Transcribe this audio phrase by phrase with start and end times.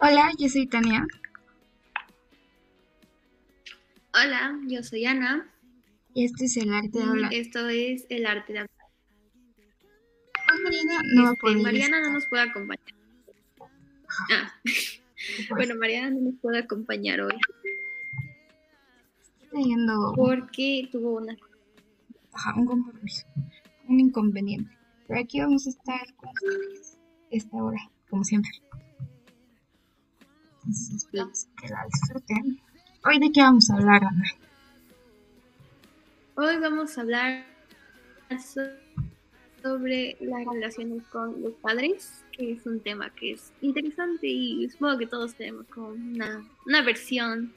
[0.00, 1.06] Hola, yo soy Tania.
[4.14, 5.52] Hola, yo soy Ana.
[6.14, 7.34] Y este es el arte de hablar.
[7.34, 8.70] Esto es el arte de hablar.
[10.64, 12.94] Mariana no va a Este, poder Mariana no nos puede acompañar.
[14.32, 14.52] Ah,
[15.50, 17.34] bueno, Mariana no nos puede acompañar hoy
[19.50, 21.36] teniendo porque tuvo una...
[22.32, 23.26] ajá, un compromiso,
[23.88, 24.76] un inconveniente.
[25.06, 26.98] Pero aquí vamos a estar con ustedes
[27.30, 27.78] esta hora,
[28.10, 28.50] como siempre.
[30.68, 32.60] Entonces esperamos que la disfruten.
[33.06, 34.24] Hoy de qué vamos a hablar, Ana.
[36.34, 37.46] Hoy vamos a hablar
[38.38, 38.60] so-
[39.62, 44.98] sobre las relaciones con los padres, que es un tema que es interesante y supongo
[44.98, 47.50] que todos tenemos como una, una versión.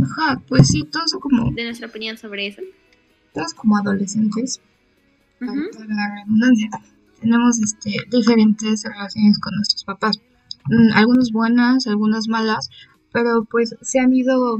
[0.00, 2.62] Ajá, pues sí, todos como, de nuestra opinión sobre eso.
[3.34, 4.60] todos como adolescentes,
[5.40, 5.70] Ujú.
[5.72, 6.70] para la redundancia,
[7.26, 10.18] tenemos este, diferentes relaciones con nuestros papás.
[10.68, 12.70] Mm, Algunas buenas, algunas malas,
[13.12, 14.58] pero pues se han ido,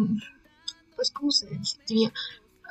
[0.97, 1.47] pues, ¿cómo se
[1.89, 2.13] diría?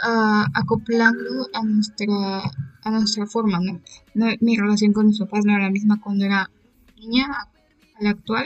[0.03, 2.42] Ah, acoplando a nuestra,
[2.83, 3.80] a nuestra forma, ¿no?
[4.14, 6.50] No- Mi relación con mis papás no era la misma cuando era
[6.98, 8.45] niña a la actual,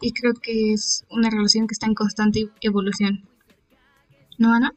[0.00, 3.24] y creo que es una relación que está en constante evolución.
[4.38, 4.72] ¿No, Ana?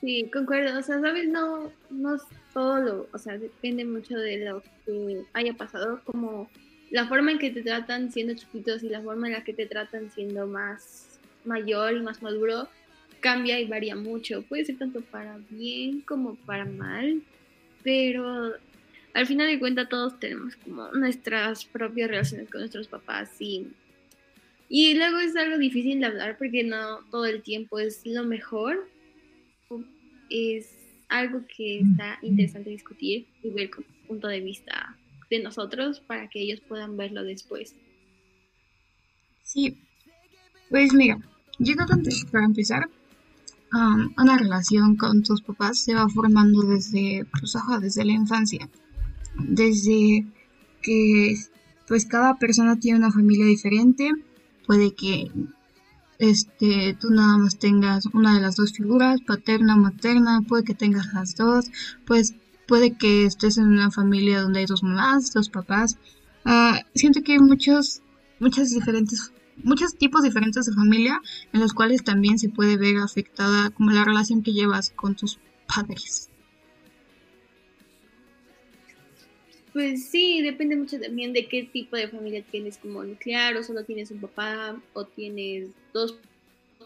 [0.00, 0.78] Sí, concuerdo.
[0.78, 1.28] O sea, ¿sabes?
[1.28, 2.16] No, no
[2.56, 6.48] todo lo, o sea, depende mucho de lo que haya pasado, como
[6.90, 9.66] la forma en que te tratan siendo chiquitos y la forma en la que te
[9.66, 12.66] tratan siendo más mayor y más maduro
[13.20, 14.40] cambia y varía mucho.
[14.40, 17.20] Puede ser tanto para bien como para mal,
[17.84, 18.54] pero
[19.12, 23.66] al final de cuentas todos tenemos como nuestras propias relaciones con nuestros papás y
[24.70, 28.88] y luego es algo difícil de hablar porque no todo el tiempo es lo mejor.
[30.30, 34.96] Es algo que está interesante discutir y ver con punto de vista
[35.30, 37.74] de nosotros para que ellos puedan verlo después.
[39.42, 39.76] Sí,
[40.70, 41.18] pues mira,
[41.58, 42.88] yo creo que para empezar,
[43.70, 48.68] am, una relación con tus papás se va formando desde, pues, ajá, desde la infancia,
[49.38, 50.24] desde
[50.82, 51.34] que
[51.86, 54.10] pues cada persona tiene una familia diferente,
[54.66, 55.30] puede que
[56.18, 61.12] este, tú nada más tengas una de las dos figuras, paterna, materna, puede que tengas
[61.12, 61.66] las dos,
[62.06, 62.34] pues
[62.66, 65.98] puede que estés en una familia donde hay dos mamás, dos papás.
[66.44, 68.02] Ah, siento que hay muchos,
[68.40, 69.32] muchas diferentes
[69.62, 71.20] muchos tipos diferentes de familia
[71.52, 75.38] en los cuales también se puede ver afectada como la relación que llevas con tus
[75.66, 76.28] padres.
[79.76, 83.84] Pues sí, depende mucho también de qué tipo de familia tienes como nuclear, o solo
[83.84, 86.16] tienes un papá, o tienes dos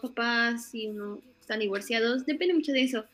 [0.01, 3.05] papás y uno están divorciados, depende mucho de eso.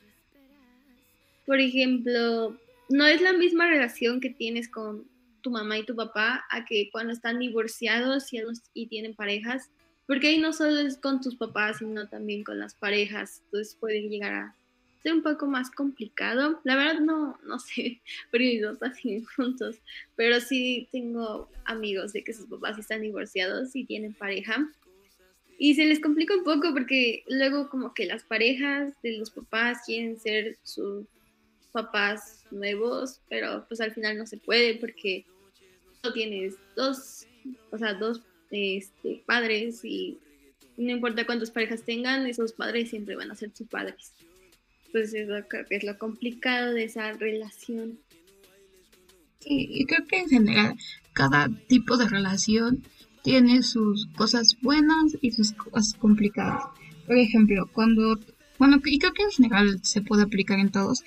[1.46, 2.58] Por ejemplo,
[2.88, 5.04] no es la misma relación que tienes con
[5.42, 8.40] tu mamá y tu papá a que cuando están divorciados y,
[8.74, 9.70] y tienen parejas,
[10.08, 14.00] porque ahí no solo es con tus papás, sino también con las parejas, entonces puede
[14.00, 14.54] llegar a
[15.02, 16.60] ser un poco más complicado.
[16.64, 18.00] La verdad no, no sé,
[18.30, 19.76] porque mis papás siguen juntos,
[20.16, 24.70] pero sí tengo amigos de que sus papás están divorciados y tienen pareja.
[25.60, 29.78] Y se les complica un poco porque luego como que las parejas de los papás
[29.84, 31.06] quieren ser sus
[31.72, 35.26] papás nuevos, pero pues al final no se puede porque
[36.04, 37.26] no tienes dos,
[37.72, 40.16] o sea, dos este, padres y
[40.76, 44.12] no importa cuántas parejas tengan, esos padres siempre van a ser sus padres.
[44.92, 45.38] Pues es lo,
[45.70, 47.98] es lo complicado de esa relación.
[49.44, 50.76] Y creo que en general
[51.12, 52.82] cada tipo de relación
[53.22, 56.64] tiene sus cosas buenas y sus cosas complicadas.
[57.06, 58.18] Por ejemplo, cuando,
[58.58, 61.02] bueno, y creo que en general se puede aplicar en todos,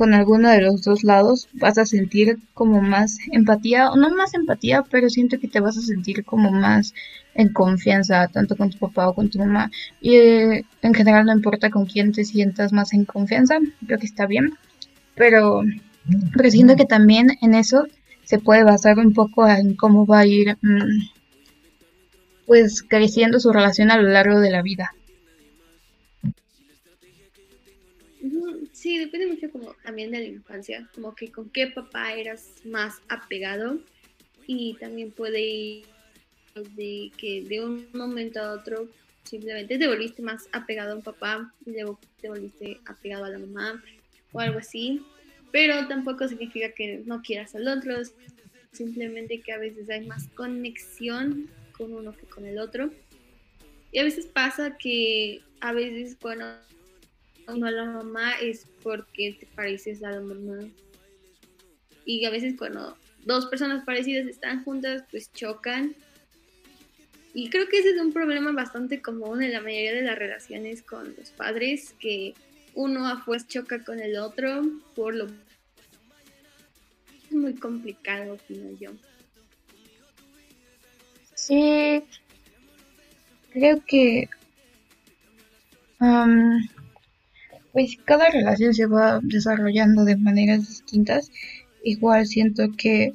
[0.00, 4.32] con alguno de los dos lados vas a sentir como más empatía, o no más
[4.32, 6.94] empatía, pero siento que te vas a sentir como más
[7.34, 9.70] en confianza, tanto con tu papá o con tu mamá.
[10.00, 14.06] Y eh, en general no importa con quién te sientas más en confianza, creo que
[14.06, 14.54] está bien.
[15.16, 15.64] Pero,
[16.34, 17.84] pero siento que también en eso
[18.24, 21.10] se puede basar un poco en cómo va a ir mmm,
[22.46, 24.94] pues creciendo su relación a lo largo de la vida.
[28.80, 33.02] Sí, depende mucho como también de la infancia, como que con qué papá eras más
[33.10, 33.78] apegado
[34.46, 35.84] y también puede ir
[36.54, 38.88] de que de un momento a otro
[39.24, 43.38] simplemente te volviste más apegado a un papá y luego te volviste apegado a la
[43.40, 43.84] mamá
[44.32, 45.02] o algo así,
[45.52, 47.98] pero tampoco significa que no quieras al otro,
[48.72, 52.90] simplemente que a veces hay más conexión con uno que con el otro.
[53.92, 56.46] Y a veces pasa que a veces cuando
[57.52, 60.68] uno a la mamá es porque te pareces a la mamá.
[62.04, 65.94] y a veces cuando dos personas parecidas están juntas, pues chocan.
[67.32, 70.82] Y creo que ese es un problema bastante común en la mayoría de las relaciones
[70.82, 72.34] con los padres, que
[72.74, 74.62] uno a fuerza choca con el otro
[74.94, 75.26] por lo
[77.30, 78.90] es muy complicado, opino yo.
[81.34, 82.02] Sí,
[83.52, 84.28] creo que
[87.72, 91.30] pues cada relación se va desarrollando de maneras distintas.
[91.84, 93.12] Igual siento que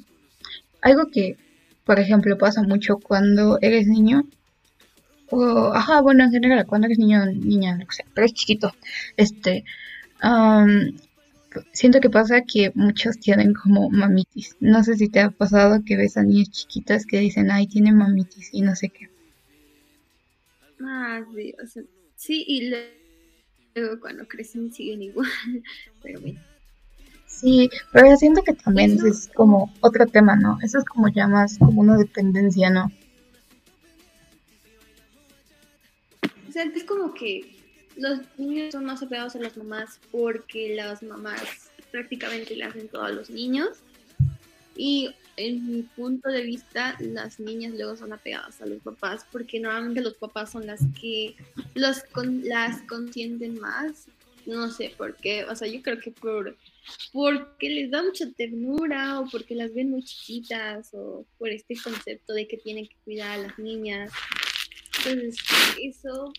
[0.80, 1.36] algo que,
[1.84, 4.26] por ejemplo, pasa mucho cuando eres niño,
[5.30, 8.72] o, ajá, bueno, en general, cuando eres niño, niña, lo que sea, pero es chiquito,
[9.16, 9.64] este,
[11.72, 14.56] siento que pasa que muchos tienen como mamitis.
[14.60, 17.92] No sé si te ha pasado que ves a niñas chiquitas que dicen, ay, tiene
[17.92, 19.08] mamitis y no sé qué.
[20.80, 21.54] Ah, sí,
[22.16, 22.70] sí, y
[23.76, 25.28] luego cuando crecen siguen igual,
[26.02, 26.40] pero bueno.
[27.26, 30.58] Sí, pero siento que también es como otro tema, ¿no?
[30.62, 32.90] Eso es como ya más como una dependencia, ¿no?
[36.48, 37.56] O sea, es como que
[37.96, 43.02] los niños son más apegados a las mamás porque las mamás prácticamente le hacen todo
[43.02, 43.80] a los niños.
[44.74, 49.60] Y en mi punto de vista, las niñas luego son apegadas a los papás porque
[49.60, 51.36] normalmente los papás son las que
[51.74, 52.02] los
[52.42, 54.08] las consienten más.
[54.46, 56.56] No sé por qué, o sea, yo creo que por
[57.12, 62.32] porque les da mucha ternura o porque las ven muy chiquitas o por este concepto
[62.32, 64.12] de que tienen que cuidar a las niñas.
[64.98, 65.36] Entonces,
[65.82, 66.32] eso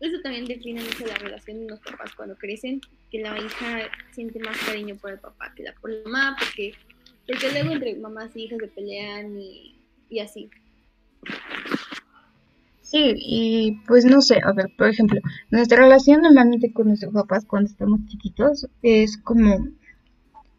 [0.00, 2.80] eso también define mucho la relación de los papás cuando crecen,
[3.10, 6.72] que la hija siente más cariño por el papá que la por la mamá, porque,
[7.28, 9.76] porque luego entre mamás e hijas se pelean y,
[10.08, 10.48] y así.
[12.80, 15.20] Sí, y pues no sé, a ver, por ejemplo,
[15.50, 19.68] nuestra relación normalmente con nuestros papás cuando estamos chiquitos es como,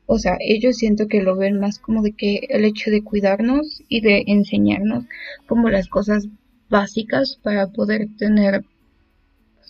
[0.05, 3.81] o sea, ellos siento que lo ven más como de que el hecho de cuidarnos
[3.89, 5.05] y de enseñarnos
[5.47, 6.27] como las cosas
[6.69, 8.63] básicas para poder tener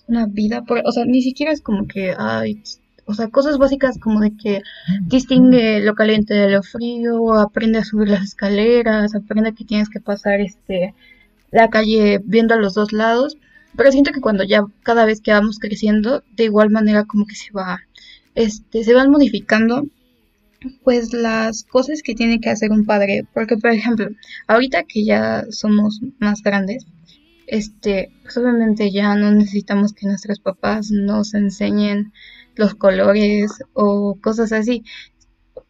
[0.08, 2.62] una vida, por, o sea, ni siquiera es como que, ay,
[3.10, 4.62] o sea, cosas básicas como de que
[5.02, 10.00] distingue lo caliente de lo frío, aprende a subir las escaleras, aprende que tienes que
[10.00, 10.94] pasar este
[11.50, 13.36] la calle viendo a los dos lados,
[13.76, 17.34] pero siento que cuando ya cada vez que vamos creciendo, de igual manera como que
[17.34, 17.80] se va
[18.36, 19.86] este se van modificando
[20.84, 24.08] pues las cosas que tiene que hacer un padre, porque por ejemplo,
[24.46, 26.86] ahorita que ya somos más grandes,
[27.48, 32.12] este, pues obviamente ya no necesitamos que nuestros papás nos enseñen
[32.60, 34.84] los colores o cosas así.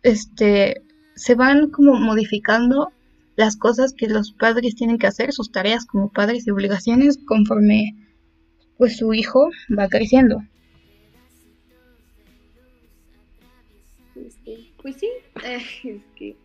[0.01, 0.81] Este,
[1.15, 2.91] se van como modificando
[3.36, 7.95] las cosas que los padres tienen que hacer, sus tareas como padres y obligaciones conforme
[8.77, 10.41] pues su hijo va creciendo.
[14.15, 15.09] Este, pues sí,
[15.45, 16.35] es que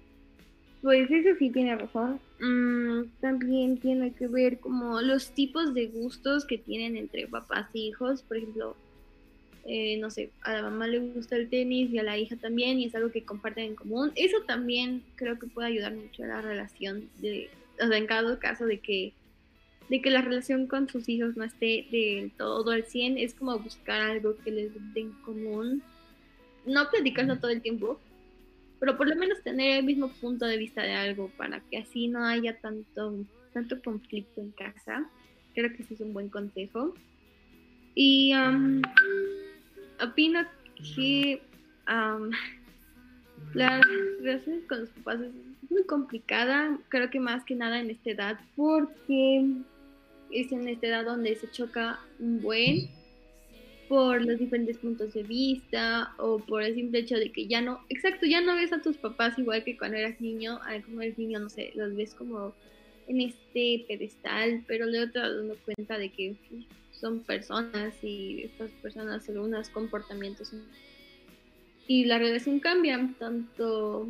[0.83, 2.21] pues eso sí tiene razón.
[2.41, 7.79] Mm, también tiene que ver como los tipos de gustos que tienen entre papás e
[7.79, 8.23] hijos.
[8.23, 8.77] Por ejemplo,
[9.67, 12.79] eh, no sé, a la mamá le gusta el tenis y a la hija también
[12.79, 14.13] y es algo que comparten en común.
[14.15, 17.49] Eso también creo que puede ayudar mucho a la relación de,
[17.81, 19.13] o sea, en cada caso de que
[19.89, 23.59] de que la relación con sus hijos no esté del todo al 100, es como
[23.59, 25.83] buscar algo que les dé en común.
[26.65, 28.01] No platicarlo todo el tiempo,
[28.81, 32.09] pero por lo menos tener el mismo punto de vista de algo para que así
[32.09, 35.09] no haya tanto, tanto conflicto en casa.
[35.55, 36.95] Creo que ese es un buen consejo.
[37.95, 38.83] Y um,
[40.03, 40.41] opino
[40.95, 41.43] que
[41.89, 42.31] um,
[43.55, 43.81] la
[44.21, 48.41] relación con los papás es muy complicada, creo que más que nada en esta edad,
[48.57, 49.45] porque
[50.31, 52.89] es en esta edad donde se choca un buen
[53.89, 57.81] por los diferentes puntos de vista o por el simple hecho de que ya no,
[57.89, 61.39] exacto, ya no ves a tus papás igual que cuando eras niño, como eres niño,
[61.39, 62.55] no sé, los ves como
[63.07, 66.35] en este pedestal, pero luego te das dando cuenta de que
[67.01, 70.53] son personas y estas personas según unos comportamientos
[71.87, 74.09] y la relación cambia tanto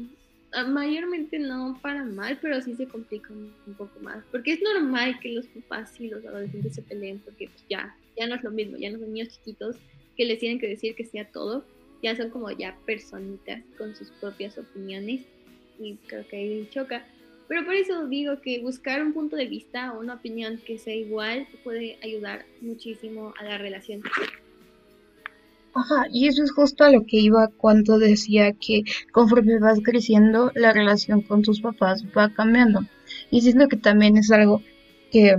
[0.53, 5.19] ah, mayormente no para mal, pero sí se complica un poco más, porque es normal
[5.21, 8.50] que los papás y los adolescentes se peleen porque pues, ya ya no es lo
[8.50, 9.76] mismo, ya no son niños chiquitos
[10.17, 11.64] que les tienen que decir que sea todo,
[12.03, 15.23] ya son como ya personitas con sus propias opiniones
[15.79, 17.05] y creo que ahí choca.
[17.48, 20.94] Pero por eso digo que buscar un punto de vista o una opinión que sea
[20.94, 24.02] igual puede ayudar muchísimo a la relación.
[25.74, 30.52] Ajá, y eso es justo a lo que iba cuando decía que conforme vas creciendo,
[30.54, 32.80] la relación con tus papás va cambiando.
[33.30, 34.62] Y siento que también es algo
[35.10, 35.36] que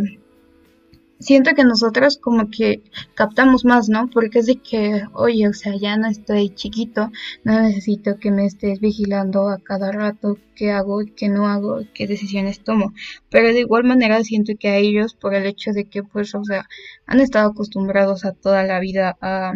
[1.19, 2.83] siento que nosotros como que
[3.15, 4.09] captamos más, ¿no?
[4.09, 7.11] Porque es de que, oye, o sea, ya no estoy chiquito,
[7.43, 11.79] no necesito que me estés vigilando a cada rato qué hago y qué no hago,
[11.93, 12.93] qué decisiones tomo.
[13.29, 16.43] Pero de igual manera siento que a ellos, por el hecho de que, pues, o
[16.43, 16.67] sea,
[17.05, 19.53] han estado acostumbrados a toda la vida a,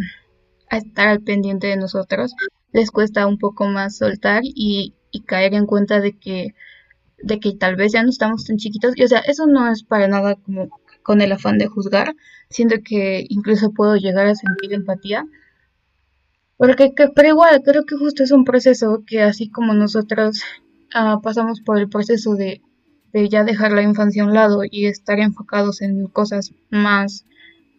[0.71, 2.33] estar al pendiente de nosotros,
[2.71, 6.53] les cuesta un poco más soltar y, y caer en cuenta de que
[7.21, 9.83] de que tal vez ya no estamos tan chiquitos y o sea eso no es
[9.83, 10.69] para nada como
[11.03, 12.15] con el afán de juzgar,
[12.49, 15.25] siento que incluso puedo llegar a sentir empatía.
[16.57, 20.41] Porque, pero igual, creo que justo es un proceso que así como nosotros
[20.93, 22.61] ah, pasamos por el proceso de,
[23.13, 27.25] de ya dejar la infancia a un lado y estar enfocados en cosas más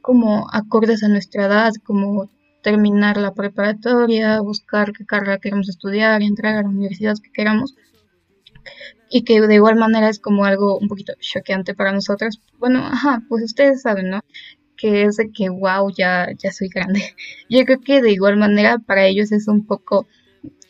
[0.00, 2.30] como acordes a nuestra edad, como
[2.62, 7.74] terminar la preparatoria, buscar qué carrera queremos estudiar, entrar a la universidad que queramos
[9.10, 12.40] y que de igual manera es como algo un poquito choqueante para nosotros.
[12.58, 14.20] Bueno, ajá, pues ustedes saben, ¿no?
[14.76, 17.02] Que es de que, wow, ya, ya soy grande.
[17.50, 20.06] Yo creo que de igual manera para ellos es un poco,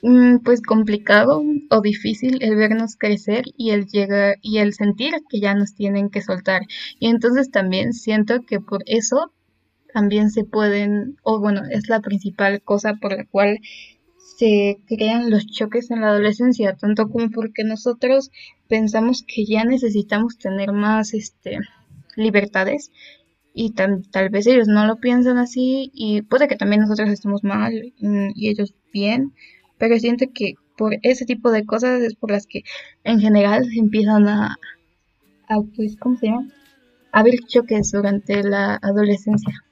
[0.02, 5.40] mm, pues, complicado o difícil el vernos crecer y el llegar y el sentir que
[5.40, 6.62] ya nos tienen que soltar.
[6.98, 9.32] Y entonces también siento que por eso
[9.92, 13.58] también se pueden, o bueno, es la principal cosa por la cual
[14.40, 18.30] se crean los choques en la adolescencia, tanto como porque nosotros
[18.68, 21.58] pensamos que ya necesitamos tener más este
[22.16, 22.90] libertades
[23.52, 27.92] y tal vez ellos no lo piensan así y puede que también nosotros estemos mal
[28.00, 29.34] mm, y ellos bien,
[29.76, 32.62] pero siento que por ese tipo de cosas es por las que
[33.04, 34.56] en general empiezan a,
[35.48, 36.48] a pues, ¿cómo se llama?
[37.12, 39.62] A haber choques durante la adolescencia.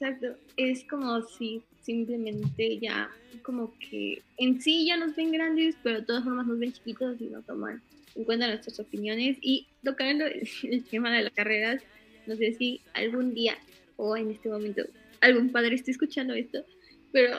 [0.00, 3.10] Exacto, es como si simplemente ya,
[3.42, 7.20] como que en sí ya nos ven grandes, pero de todas formas nos ven chiquitos
[7.20, 7.82] y no toman
[8.14, 9.36] en cuenta nuestras opiniones.
[9.42, 11.82] Y tocando el tema de las carreras,
[12.26, 13.58] no sé si algún día
[13.96, 14.84] o en este momento
[15.20, 16.64] algún padre esté escuchando esto,
[17.12, 17.36] pero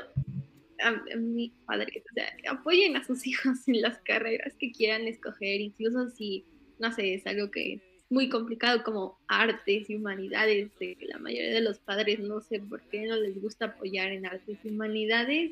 [0.84, 5.62] a, mi padre, o sea, apoyen a sus hijos en las carreras que quieran escoger,
[5.62, 6.46] incluso si,
[6.78, 11.62] no sé, es algo que muy complicado como artes y humanidades, de la mayoría de
[11.62, 15.52] los padres no sé por qué no les gusta apoyar en artes y humanidades,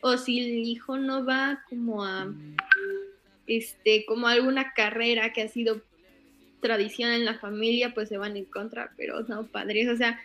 [0.00, 2.34] o si el hijo no va como a
[3.46, 5.82] este, como alguna carrera que ha sido
[6.60, 10.20] tradición en la familia, pues se van en contra, pero no, padres, o sea,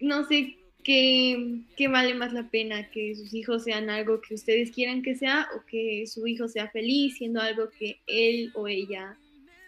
[0.00, 4.70] no sé qué, qué vale más la pena, que sus hijos sean algo que ustedes
[4.70, 9.16] quieran que sea o que su hijo sea feliz siendo algo que él o ella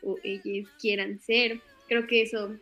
[0.02, 1.61] o ellos quieran ser.
[1.88, 2.57] Creo que eso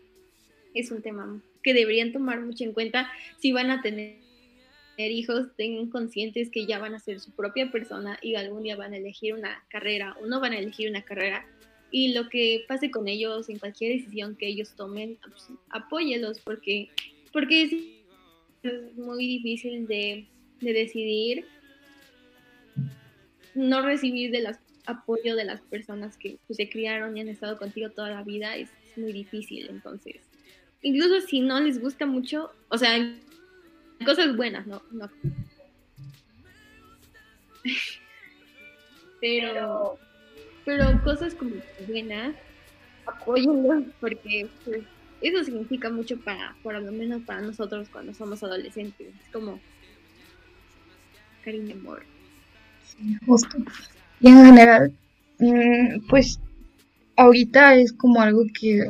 [0.74, 4.26] es un tema que deberían tomar mucho en cuenta si van a tener
[4.98, 8.94] hijos, tengan conscientes que ya van a ser su propia persona y algún día van
[8.94, 11.46] a elegir una carrera o no van a elegir una carrera.
[11.90, 16.88] Y lo que pase con ellos en cualquier decisión que ellos tomen, pues, apóyelos porque,
[17.32, 17.72] porque es,
[18.96, 20.26] muy difícil de,
[20.60, 21.44] de decidir
[23.54, 27.58] no recibir de las apoyo de las personas que pues, se criaron y han estado
[27.58, 29.66] contigo toda la vida es, muy difícil.
[29.68, 30.16] Entonces,
[30.80, 32.96] incluso si no les gusta mucho, o sea,
[34.06, 35.10] cosas buenas, no, no.
[39.20, 39.98] pero,
[40.64, 42.34] pero cosas como buenas,
[43.04, 44.82] apóyenlos porque pues,
[45.20, 49.08] eso significa mucho para, por lo menos para nosotros cuando somos adolescentes.
[49.08, 49.60] Es como
[51.44, 52.02] cariño, amor.
[52.84, 53.58] Sí, justo.
[54.20, 54.92] Y en general,
[55.38, 56.40] mm, pues
[57.16, 58.86] ahorita es como algo que,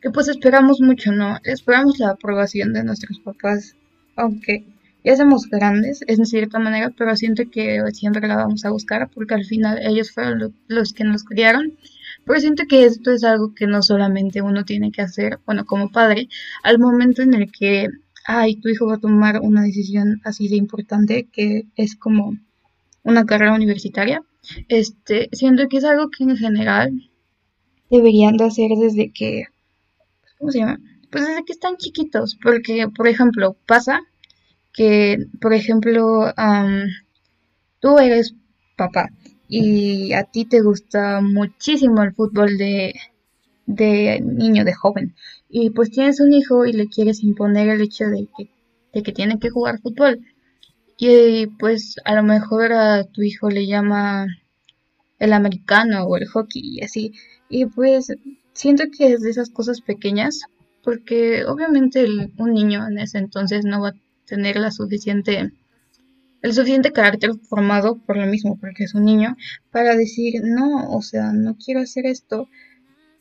[0.00, 1.38] que pues esperamos mucho, ¿no?
[1.44, 3.76] Esperamos la aprobación de nuestros papás,
[4.16, 4.64] aunque
[5.02, 9.34] ya somos grandes, en cierta manera, pero siento que siempre la vamos a buscar porque
[9.34, 11.78] al final ellos fueron los que nos criaron.
[12.26, 15.90] Pero siento que esto es algo que no solamente uno tiene que hacer, bueno, como
[15.90, 16.28] padre,
[16.62, 17.88] al momento en el que,
[18.26, 22.36] ay, tu hijo va a tomar una decisión así de importante, que es como
[23.02, 24.22] una carrera universitaria,
[24.68, 27.10] este, siento que es algo que en general
[27.90, 29.44] deberían de hacer desde que,
[30.38, 30.80] ¿cómo se llama?
[31.10, 34.00] Pues desde que están chiquitos, porque, por ejemplo, pasa
[34.72, 36.32] que, por ejemplo,
[37.80, 38.34] tú eres
[38.76, 39.10] papá
[39.48, 42.94] y a ti te gusta muchísimo el fútbol de,
[43.66, 45.16] de niño, de joven,
[45.48, 48.50] y pues tienes un hijo y le quieres imponer el hecho de que,
[48.92, 50.20] de que tiene que jugar fútbol
[51.02, 54.26] y pues a lo mejor a tu hijo le llama
[55.18, 57.12] el americano o el hockey y así.
[57.48, 58.12] Y pues
[58.52, 60.42] siento que es de esas cosas pequeñas,
[60.84, 65.50] porque obviamente un niño en ese entonces no va a tener la suficiente
[66.42, 69.36] el suficiente carácter formado por lo mismo, porque es un niño,
[69.70, 72.48] para decir, no, o sea, no quiero hacer esto.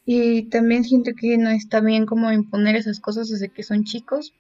[0.06, 4.34] Y también siento que no está bien como imponer esas cosas desde que son chicos,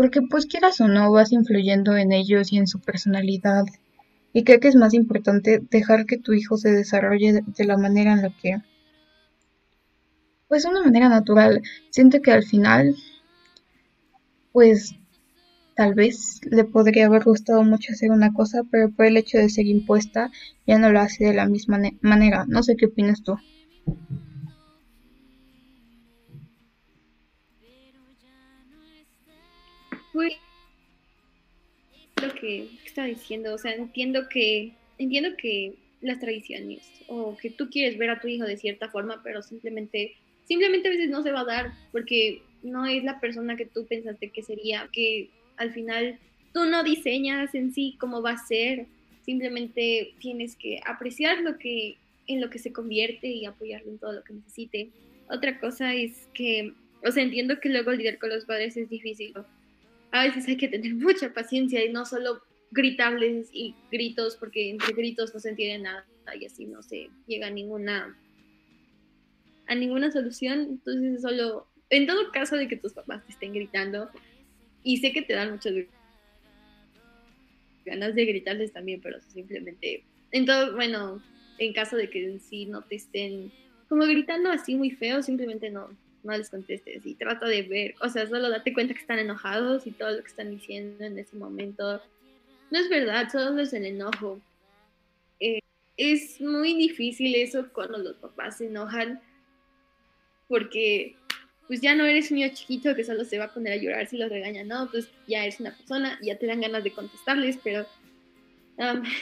[0.00, 3.66] porque pues quieras o no vas influyendo en ellos y en su personalidad.
[4.32, 8.14] Y creo que es más importante dejar que tu hijo se desarrolle de, la manera
[8.14, 8.62] en la que,
[10.48, 11.60] pues de una manera natural.
[11.90, 12.96] Siento que al final,
[14.52, 14.94] pues
[15.76, 19.50] tal vez le podría haber gustado mucho hacer una cosa, pero por el hecho de
[19.50, 20.30] ser impuesta
[20.66, 22.46] ya no lo hace de la misma manera.
[22.48, 23.36] No sé qué opinas tú.
[30.12, 30.34] Pues
[32.20, 37.70] lo que estaba diciendo, o sea, entiendo que entiendo que las tradiciones o que tú
[37.70, 41.32] quieres ver a tu hijo de cierta forma, pero simplemente simplemente a veces no se
[41.32, 45.72] va a dar porque no es la persona que tú pensaste que sería, que al
[45.72, 46.18] final
[46.52, 48.86] tú no diseñas en sí cómo va a ser,
[49.24, 54.12] simplemente tienes que apreciar lo que en lo que se convierte y apoyarlo en todo
[54.12, 54.90] lo que necesite.
[55.28, 56.72] Otra cosa es que,
[57.04, 59.34] o sea, entiendo que luego lidiar con los padres es difícil,
[60.12, 64.94] a veces hay que tener mucha paciencia y no solo gritarles y gritos, porque entre
[64.94, 66.06] gritos no se entiende nada
[66.38, 68.16] y así no se llega a ninguna
[69.66, 70.60] a ninguna solución.
[70.60, 74.10] Entonces solo, en todo caso de que tus papás te estén gritando,
[74.82, 75.74] y sé que te dan muchas
[77.84, 81.22] ganas de gritarles también, pero simplemente, en todo, bueno,
[81.58, 83.52] en caso de que en sí no te estén
[83.88, 85.90] como gritando así muy feo, simplemente no,
[86.22, 89.86] no les contestes y trata de ver, o sea, solo date cuenta que están enojados
[89.86, 92.00] y todo lo que están diciendo en ese momento
[92.70, 94.40] no es verdad, solo es el enojo.
[95.40, 95.60] Eh,
[95.96, 99.20] es muy difícil eso cuando los papás se enojan
[100.48, 101.16] porque
[101.66, 104.06] pues ya no eres un niño chiquito que solo se va a poner a llorar
[104.08, 107.58] si los regañan, no, pues ya eres una persona, ya te dan ganas de contestarles,
[107.62, 107.86] pero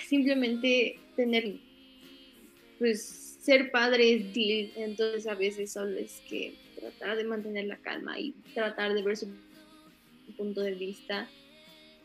[0.09, 1.57] simplemente tener,
[2.79, 8.19] pues ser padre es entonces a veces solo es que tratar de mantener la calma
[8.19, 9.29] y tratar de ver su
[10.37, 11.29] punto de vista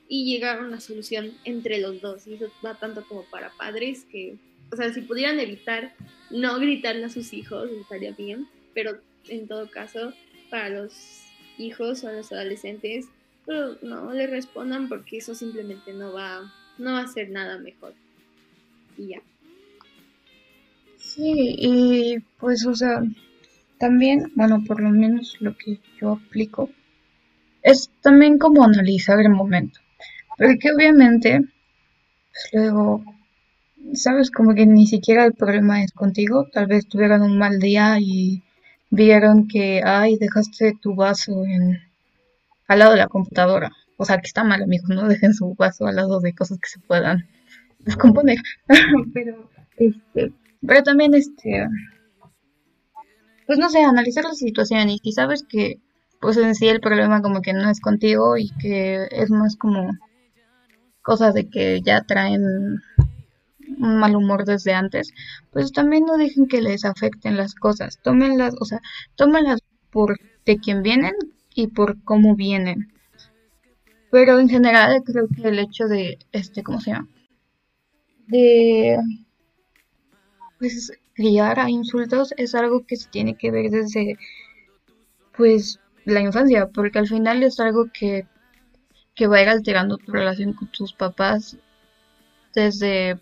[0.08, 2.28] y llegar a una solución entre los dos.
[2.28, 4.36] Y eso va tanto como para padres que,
[4.72, 5.94] o sea, si pudieran evitar
[6.30, 10.14] no gritarle a sus hijos, estaría bien, pero en todo caso,
[10.50, 11.24] para los
[11.58, 13.08] hijos o los adolescentes,
[13.46, 17.58] pero pues, no le respondan porque eso simplemente no va, no va a ser nada
[17.58, 17.94] mejor.
[18.98, 19.22] Y ya.
[20.98, 23.04] Sí, y pues, o sea,
[23.84, 26.70] también, bueno, por lo menos lo que yo aplico,
[27.62, 29.82] es también como analizar el momento.
[30.38, 33.04] Porque obviamente, pues luego,
[33.94, 37.98] sabes, como que ni siquiera el problema es contigo, tal vez tuvieron un mal día
[38.00, 38.42] y
[38.90, 41.78] vieron que, ay, dejaste tu vaso en,
[42.70, 43.70] al lado de la computadora.
[43.98, 46.70] O sea, que está mal, amigos, no dejen su vaso al lado de cosas que
[46.70, 47.28] se puedan
[47.80, 48.38] descomponer.
[49.14, 50.32] pero, este,
[50.66, 51.68] pero también, este,
[53.48, 55.80] pues no sé, analizar la situación y si sabes que
[56.22, 59.92] pues en sí el problema como que no es contigo y que es más como
[61.02, 62.80] cosas de que ya traen
[63.78, 65.12] un mal humor desde antes,
[65.52, 68.80] pues también no dejen que les afecten las cosas, tómenlas, o sea,
[69.16, 69.60] tómenlas
[69.92, 71.14] por de quién vienen
[71.54, 72.94] y por cómo vienen.
[74.10, 77.10] Pero en general creo que el hecho de, este, ¿cómo se llama?
[78.28, 78.98] De,
[80.60, 84.18] pues, criar a insultos es algo que se tiene que ver desde
[85.36, 88.28] pues la infancia, porque al final es algo que,
[89.16, 91.58] que va a ir alterando tu relación con tus papás
[92.54, 93.20] desde,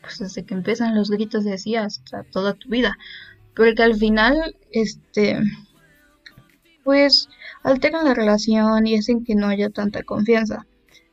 [0.00, 2.96] pues desde que empiezan los gritos de así hasta toda tu vida.
[3.56, 5.40] Porque al final, este,
[6.84, 7.28] pues
[7.62, 10.66] alteran la relación y hacen que no haya tanta confianza.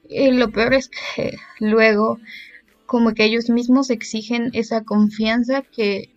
[0.07, 2.19] Y lo peor es que luego
[2.85, 6.14] como que ellos mismos exigen esa confianza que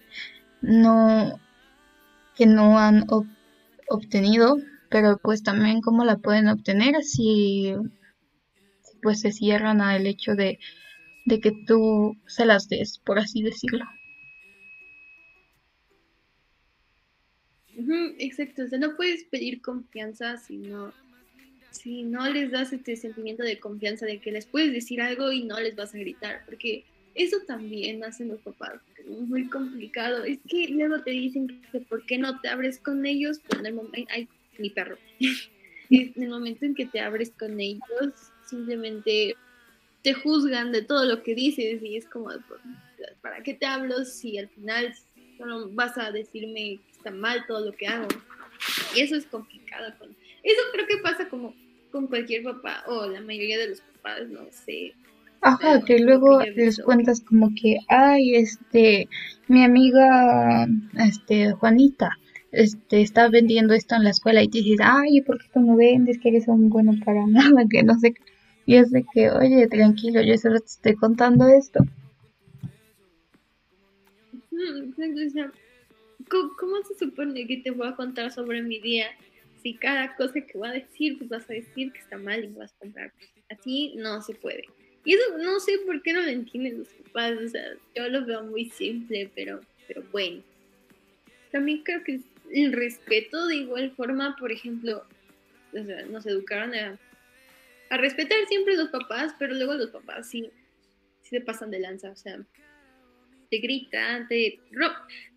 [0.63, 1.41] no
[2.37, 3.05] que no han
[3.89, 4.59] obtenido,
[4.91, 7.75] pero pues también cómo la pueden obtener si,
[9.03, 10.59] pues se cierran al hecho de,
[11.27, 13.85] de que tú se las des, por así decirlo.
[18.19, 20.93] Exacto, o sea, no puedes pedir confianza si no,
[21.71, 25.45] si no les das este sentimiento de confianza de que les puedes decir algo y
[25.45, 26.85] no les vas a gritar, porque
[27.19, 30.25] eso también hacen los papás, muy complicado.
[30.25, 33.67] Es que luego te dicen que por qué no te abres con ellos, pero en
[33.67, 34.29] el momento, ay,
[34.59, 34.97] mi perro,
[35.91, 37.83] en el momento en que te abres con ellos,
[38.47, 39.35] simplemente
[40.03, 42.31] te juzgan de todo lo que dices y es como,
[43.21, 44.95] ¿para qué te hablo si al final
[45.37, 48.07] solo vas a decirme que está mal todo lo que hago?
[48.95, 49.93] Y eso es complicado.
[50.43, 51.55] Eso creo que pasa como
[51.91, 54.95] con cualquier papá o la mayoría de los papás, no sé,
[55.41, 59.09] Ajá, que luego les cuentas como que, ay, este,
[59.47, 60.67] mi amiga,
[60.99, 62.11] este, Juanita,
[62.51, 65.77] este, está vendiendo esto en la escuela y te dices, ay, ¿por qué tú no
[65.77, 66.19] vendes?
[66.19, 68.15] Que eres un bueno para nada, que no sé.
[68.67, 71.85] Y es de que, oye, tranquilo, yo solo te estoy contando esto.
[76.59, 79.07] ¿Cómo se supone que te voy a contar sobre mi día
[79.63, 82.49] si cada cosa que voy a decir, pues vas a decir que está mal y
[82.49, 83.13] vas a comprar?
[83.49, 84.65] Así no se puede.
[85.05, 88.25] Y eso no sé por qué no lo entienden los papás, o sea, yo lo
[88.25, 90.43] veo muy simple, pero, pero bueno.
[91.51, 92.21] También creo que
[92.53, 95.05] el respeto de igual forma, por ejemplo,
[95.73, 96.99] nos educaron a,
[97.91, 100.51] a respetar siempre los papás, pero luego los papás sí,
[101.23, 102.39] sí se pasan de lanza, o sea,
[103.51, 104.61] te gritan, te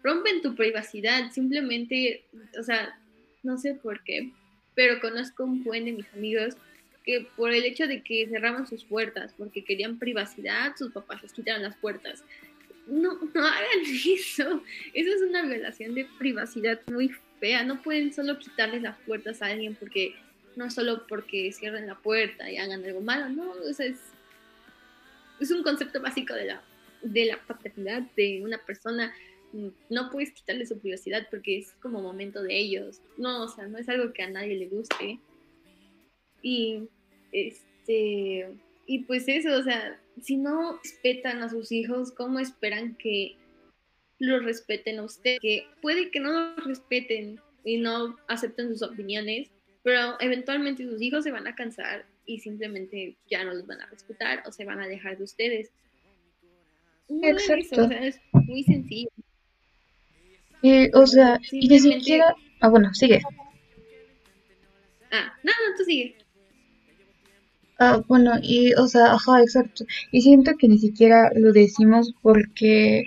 [0.04, 2.26] rompen tu privacidad, simplemente,
[2.60, 3.00] o sea,
[3.44, 4.32] no sé por qué,
[4.76, 6.56] pero conozco un buen de mis amigos
[7.04, 11.34] que por el hecho de que cerraban sus puertas, porque querían privacidad, sus papás les
[11.34, 12.24] quitaron las puertas.
[12.88, 14.64] No, no hagan eso.
[14.94, 17.64] Eso es una violación de privacidad muy fea.
[17.64, 20.16] No pueden solo quitarles las puertas a alguien porque
[20.56, 24.00] no solo porque cierren la puerta y hagan algo malo, no, o sea, es,
[25.40, 26.62] es un concepto básico de la,
[27.02, 29.14] de la paternidad de una persona.
[29.90, 33.02] No puedes quitarle su privacidad porque es como momento de ellos.
[33.18, 35.20] No, o sea, no es algo que a nadie le guste.
[36.42, 36.84] Y,
[37.32, 38.50] este,
[38.86, 43.36] y pues eso, o sea, si no respetan a sus hijos, ¿cómo esperan que
[44.20, 45.38] los respeten a usted?
[45.42, 49.50] Que puede que no los respeten y no acepten sus opiniones,
[49.84, 53.88] pero eventualmente sus hijos se van a cansar y simplemente ya no los van a
[53.88, 55.72] respetar o se van a dejar de ustedes.
[57.24, 57.86] Exacto.
[57.86, 59.10] o sea, es muy sencillo.
[60.94, 62.36] o sea, y ni siquiera...
[62.62, 63.22] Ah, bueno, sigue.
[65.12, 66.16] Ah, no, no, tú sigue.
[67.84, 69.86] Ah, bueno, y, o sea, ajá, exacto.
[70.12, 73.06] Y siento que ni siquiera lo decimos porque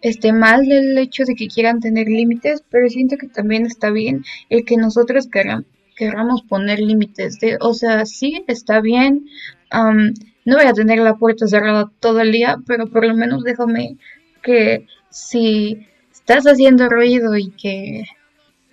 [0.00, 4.24] esté mal el hecho de que quieran tener límites, pero siento que también está bien
[4.48, 7.38] el que nosotros queramos poner límites.
[7.38, 9.26] De, o sea, sí, está bien.
[9.70, 13.98] no voy a tener la puerta cerrada todo el día, pero por lo menos déjame
[14.42, 18.04] que si estás haciendo ruido y que,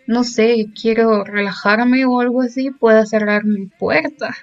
[0.07, 4.33] no sé, quiero relajarme o algo así, pueda cerrar mi puerta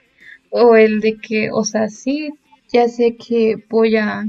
[0.51, 2.31] o el de que, o sea, sí,
[2.73, 4.25] ya sé que voy a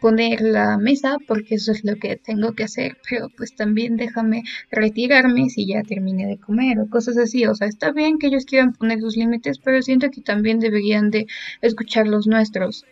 [0.00, 4.42] poner la mesa porque eso es lo que tengo que hacer, pero pues también déjame
[4.70, 8.46] retirarme si ya terminé de comer o cosas así, o sea, está bien que ellos
[8.46, 11.26] quieran poner sus límites, pero siento que también deberían de
[11.60, 12.84] escuchar los nuestros.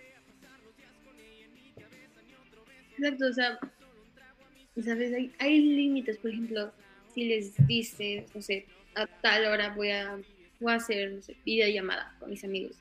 [2.99, 3.59] Exacto, o sea,
[4.85, 6.73] sabes, hay, hay límites, por ejemplo,
[7.15, 10.19] si les dices, no sé, a tal hora voy a
[10.61, 12.77] voy a hacer, no sé, videollamada con mis amigos.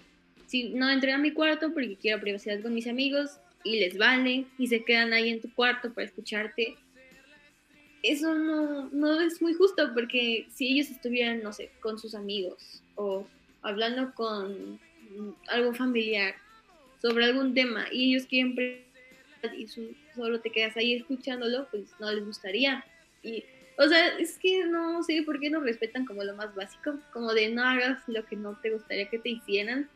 [0.46, 4.46] Si no entré a mi cuarto porque quiero privacidad con mis amigos y les vale
[4.58, 6.76] y se quedan ahí en tu cuarto para escucharte,
[8.04, 12.84] eso no, no es muy justo porque si ellos estuvieran, no sé, con sus amigos
[12.96, 13.28] o
[13.62, 14.80] hablando con
[15.48, 16.36] algo familiar
[17.02, 18.56] sobre algún tema y ellos quieren
[19.56, 19.68] y
[20.16, 22.84] solo te quedas ahí escuchándolo, pues no les gustaría.
[23.24, 23.44] Y
[23.78, 27.34] o sea, es que no sé por qué no respetan como lo más básico, como
[27.34, 29.88] de no hagas lo que no te gustaría que te hicieran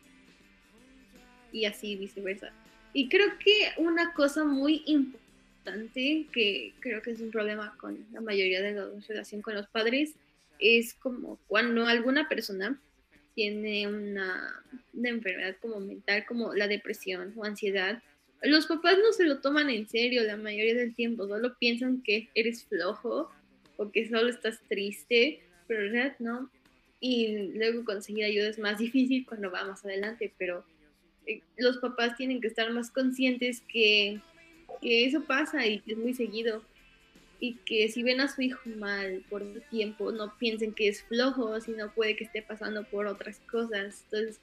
[1.51, 2.51] y así viceversa.
[2.93, 8.21] Y creo que una cosa muy importante que creo que es un problema con la
[8.21, 10.13] mayoría de la relación con los padres
[10.59, 12.79] es como cuando alguna persona
[13.33, 14.63] tiene una,
[14.93, 18.03] una enfermedad como mental, como la depresión o ansiedad,
[18.43, 22.29] los papás no se lo toman en serio la mayoría del tiempo, solo piensan que
[22.35, 23.31] eres flojo
[23.81, 26.51] o que solo estás triste, pero en realidad no.
[26.99, 30.63] Y luego conseguir ayuda es más difícil cuando va más adelante, pero
[31.25, 34.19] eh, los papás tienen que estar más conscientes que,
[34.81, 36.63] que eso pasa y que es muy seguido.
[37.39, 41.01] Y que si ven a su hijo mal por un tiempo, no piensen que es
[41.01, 44.03] flojo, sino puede que esté pasando por otras cosas.
[44.05, 44.39] Entonces,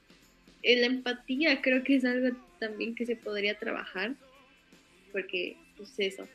[0.64, 4.16] la empatía creo que es algo también que se podría trabajar,
[5.12, 6.27] porque pues eso.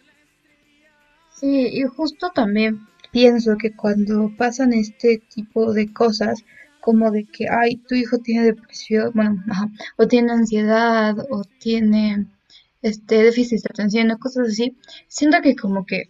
[1.34, 6.44] Sí, y justo también pienso que cuando pasan este tipo de cosas,
[6.80, 9.44] como de que, ay, tu hijo tiene depresión, bueno,
[9.98, 12.28] o tiene ansiedad, o tiene
[12.82, 16.10] este déficit de atención, o cosas así, siento que como que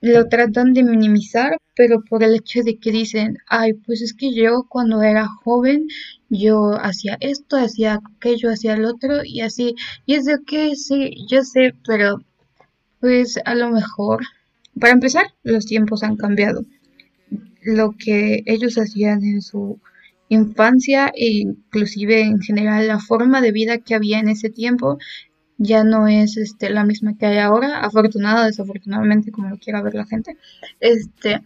[0.00, 4.32] lo tratan de minimizar, pero por el hecho de que dicen, ay, pues es que
[4.34, 5.88] yo cuando era joven,
[6.28, 9.74] yo hacía esto, hacía aquello, hacía el otro, y así,
[10.06, 12.20] y es de que sí, yo sé, pero
[13.00, 14.20] pues a lo mejor
[14.78, 16.64] para empezar, los tiempos han cambiado.
[17.62, 19.80] Lo que ellos hacían en su
[20.28, 24.98] infancia e inclusive en general la forma de vida que había en ese tiempo
[25.58, 29.94] ya no es este, la misma que hay ahora, afortunada, desafortunadamente, como lo quiera ver
[29.94, 30.36] la gente.
[30.78, 31.42] Este,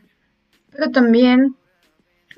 [0.70, 1.56] pero también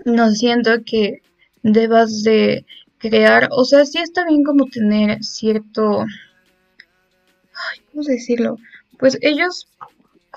[0.05, 1.23] no siento que
[1.63, 2.65] debas de
[2.99, 8.57] crear, o sea, sí está bien como tener cierto, ay, ¿cómo decirlo?
[8.99, 9.69] Pues ellos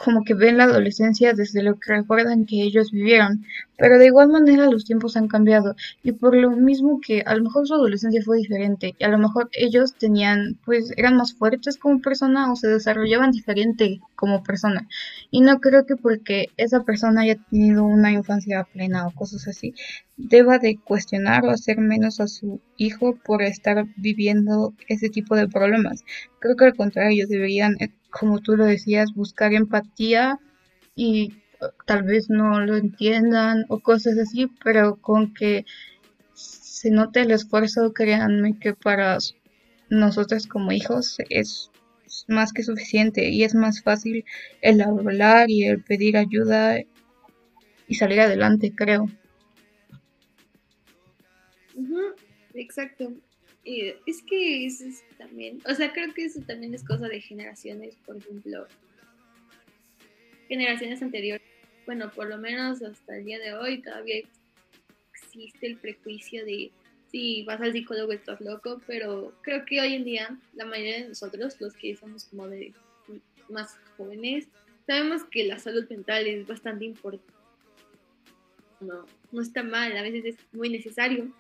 [0.03, 3.45] como que ven la adolescencia desde lo que recuerdan que ellos vivieron,
[3.77, 7.43] pero de igual manera los tiempos han cambiado y por lo mismo que a lo
[7.43, 11.77] mejor su adolescencia fue diferente y a lo mejor ellos tenían pues eran más fuertes
[11.77, 14.87] como persona o se desarrollaban diferente como persona
[15.31, 19.73] y no creo que porque esa persona haya tenido una infancia plena o cosas así
[20.17, 25.47] deba de cuestionar o hacer menos a su hijo por estar viviendo ese tipo de
[25.47, 26.03] problemas.
[26.39, 27.77] Creo que al contrario deberían
[28.09, 30.39] como tú lo decías, buscar empatía
[30.95, 31.33] y
[31.85, 35.65] tal vez no lo entiendan o cosas así, pero con que
[36.33, 39.17] se note el esfuerzo, créanme que para
[39.89, 41.71] nosotros como hijos es
[42.27, 44.25] más que suficiente y es más fácil
[44.61, 46.79] el hablar y el pedir ayuda
[47.87, 49.07] y salir adelante, creo.
[52.53, 53.13] Exacto.
[53.67, 57.95] Es que eso es también, o sea, creo que eso también es cosa de generaciones,
[58.05, 58.65] por ejemplo,
[60.47, 61.45] generaciones anteriores,
[61.85, 64.21] bueno, por lo menos hasta el día de hoy todavía
[65.13, 66.71] existe el prejuicio de
[67.11, 71.09] si vas al psicólogo estás loco, pero creo que hoy en día la mayoría de
[71.09, 72.73] nosotros, los que somos como de
[73.49, 74.47] más jóvenes,
[74.85, 77.33] sabemos que la salud mental es bastante importante.
[78.79, 81.33] No, no está mal, a veces es muy necesario.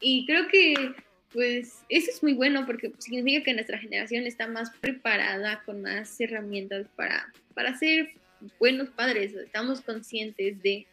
[0.00, 0.94] Y creo que
[1.32, 6.20] pues eso es muy bueno porque significa que nuestra generación está más preparada, con más
[6.20, 8.10] herramientas para, para ser
[8.58, 9.34] buenos padres.
[9.34, 10.86] Estamos conscientes de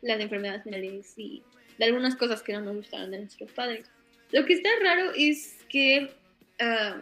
[0.00, 1.42] las enfermedades mentales y
[1.78, 3.86] de algunas cosas que no nos gustaron de nuestros padres.
[4.32, 6.10] Lo que está raro es que,
[6.58, 7.00] ah,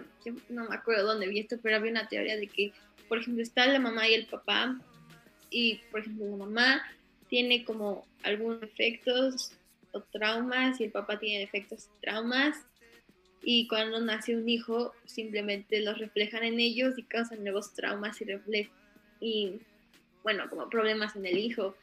[0.49, 2.73] no me acuerdo dónde vi esto, pero había una teoría de que,
[3.09, 4.81] por ejemplo, está la mamá y el papá,
[5.49, 6.83] y por ejemplo, la mamá
[7.29, 9.53] tiene como algunos efectos
[9.93, 12.57] o traumas y el papá tiene defectos y traumas.
[13.43, 18.27] Y cuando nace un hijo simplemente los reflejan en ellos y causan nuevos traumas y
[19.23, 19.61] y
[20.23, 21.75] bueno como problemas en el hijo.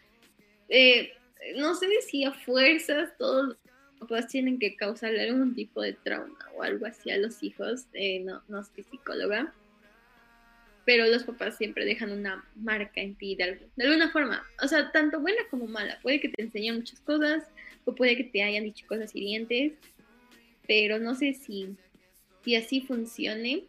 [0.70, 1.14] Eh,
[1.56, 3.58] no sé si a fuerzas todos los
[4.00, 8.20] papás tienen que causar algún tipo de trauma o algo así a los hijos eh,
[8.20, 9.54] no, no soy psicóloga
[10.88, 14.48] pero los papás siempre dejan una marca en ti de, alguna forma.
[14.64, 16.00] O sea, tanto buena como mala.
[16.02, 17.44] Puede que te enseñen muchas cosas,
[17.84, 19.74] o puede que te hayan dicho cosas hirientes,
[20.66, 21.76] pero no sé si,
[22.42, 23.66] si así funcione.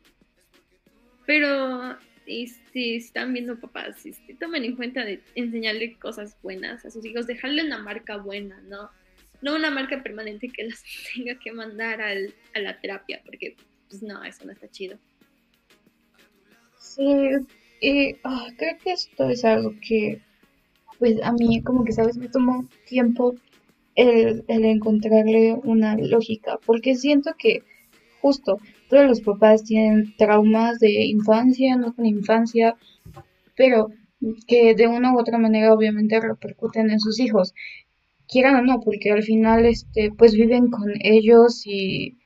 [1.26, 7.04] Pero este, están viendo papás, este, tomen en cuenta de enseñarle cosas buenas a sus
[7.04, 8.92] hijos, dejarle una marca buena, ¿no?
[9.42, 10.84] No una marca permanente que los
[11.16, 13.56] tenga que mandar al, a la terapia, porque
[13.88, 15.00] pues no, eso no está chido.
[16.98, 17.04] Sí,
[17.80, 20.20] y ah, creo que esto es algo que,
[20.98, 22.16] pues a mí como que, ¿sabes?
[22.16, 23.36] Me tomó tiempo
[23.94, 27.62] el, encontrarle una lógica, porque siento que
[28.20, 28.58] justo
[28.90, 32.76] todos los papás tienen traumas de infancia, no con infancia,
[33.56, 33.90] pero
[34.48, 37.54] que de una u otra manera obviamente repercuten en sus hijos,
[38.28, 42.18] quieran o no, porque al final este pues viven con ellos y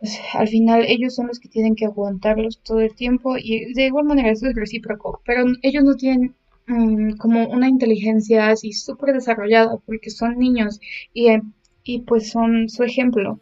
[0.00, 3.86] pues al final ellos son los que tienen que aguantarlos todo el tiempo y de
[3.86, 6.34] igual manera eso es recíproco, pero ellos no tienen
[6.68, 10.80] Mm, como una inteligencia así súper desarrollada porque son niños
[11.14, 11.40] y, eh,
[11.84, 13.40] y pues son su ejemplo.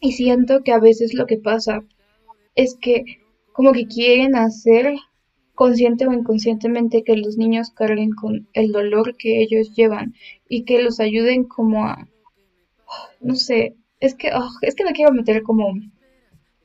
[0.00, 1.82] Y siento que a veces lo que pasa
[2.56, 3.04] es que
[3.52, 4.94] como que quieren hacer
[5.54, 10.14] consciente o inconscientemente que los niños carguen con el dolor que ellos llevan
[10.48, 12.08] y que los ayuden como a
[13.20, 15.74] no sé, es que oh, es que no quiero meter como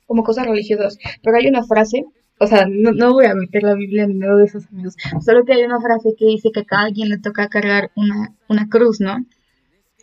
[0.06, 2.06] como cosas religiosas, pero hay una frase
[2.40, 5.54] o sea, no, voy a meter la Biblia en medio de esos amigos, solo que
[5.54, 9.00] hay una frase que dice que a cada quien le toca cargar una, una cruz,
[9.00, 9.18] ¿no?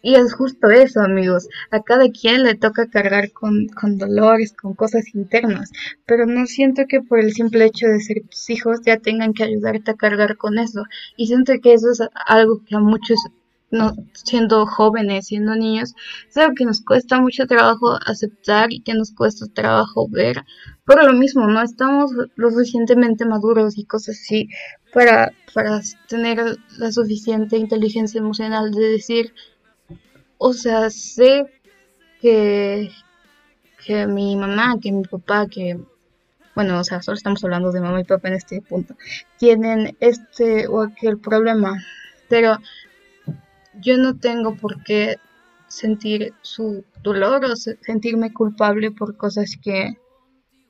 [0.03, 1.49] Y es justo eso, amigos.
[1.71, 5.71] A cada quien le toca cargar con, con, dolores, con cosas internas.
[6.07, 9.45] Pero no siento que por el simple hecho de ser tus hijos ya tengan que
[9.45, 10.85] ayudarte a cargar con eso.
[11.19, 13.19] Y siento que eso es algo que a muchos
[14.13, 15.95] siendo jóvenes, siendo niños,
[16.29, 20.45] es algo que nos cuesta mucho trabajo aceptar y que nos cuesta trabajo ver.
[20.85, 24.49] Por lo mismo, no estamos lo suficientemente maduros y cosas así
[24.93, 29.33] para, para tener la suficiente inteligencia emocional de decir,
[30.39, 31.45] o sea, sé
[32.21, 32.91] que,
[33.87, 35.79] que mi mamá, que mi papá, que
[36.55, 38.95] bueno, o sea, solo estamos hablando de mamá y papá en este punto,
[39.39, 41.75] tienen este o aquel problema,
[42.29, 42.59] pero
[43.83, 45.16] yo no tengo por qué
[45.69, 49.97] sentir su dolor o sentirme culpable por cosas que,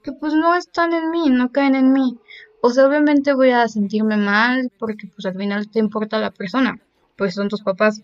[0.02, 2.18] que pues no están en mí, no caen en mí.
[2.62, 6.80] o sea, obviamente voy a sentirme mal porque pues al final te importa la persona,
[7.16, 8.02] pues son tus papás.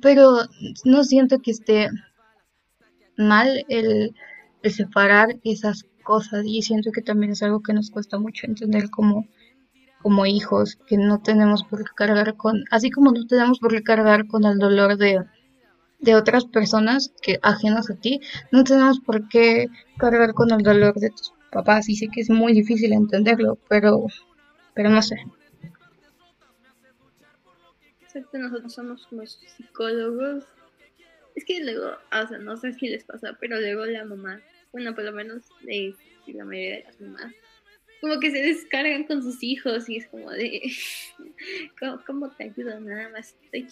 [0.00, 0.38] Pero
[0.84, 1.90] no siento que esté
[3.16, 4.14] mal el,
[4.64, 9.26] separar esas cosas y siento que también es algo que nos cuesta mucho entender como,
[10.02, 13.82] como hijos, que no tenemos por qué cargar con, así como no tenemos por qué
[13.82, 15.24] cargar con el dolor de,
[15.98, 18.20] de otras personas que ajenas a ti,
[18.52, 22.30] no tenemos por qué cargar con el dolor de tus papás y sé que es
[22.30, 24.06] muy difícil entenderlo, pero,
[24.74, 25.16] pero no sé.
[28.02, 30.44] Exacto, nosotros somos como psicólogos.
[31.34, 34.40] Es que luego, o sea, no sé si les pasa, pero luego la mamá,
[34.72, 35.94] bueno, por lo menos de
[36.28, 37.34] la mayoría de las mamás,
[38.00, 40.62] como que se descargan con sus hijos y es como de,
[42.06, 42.80] ¿cómo, te ayudo?
[42.80, 43.68] Nada más estoy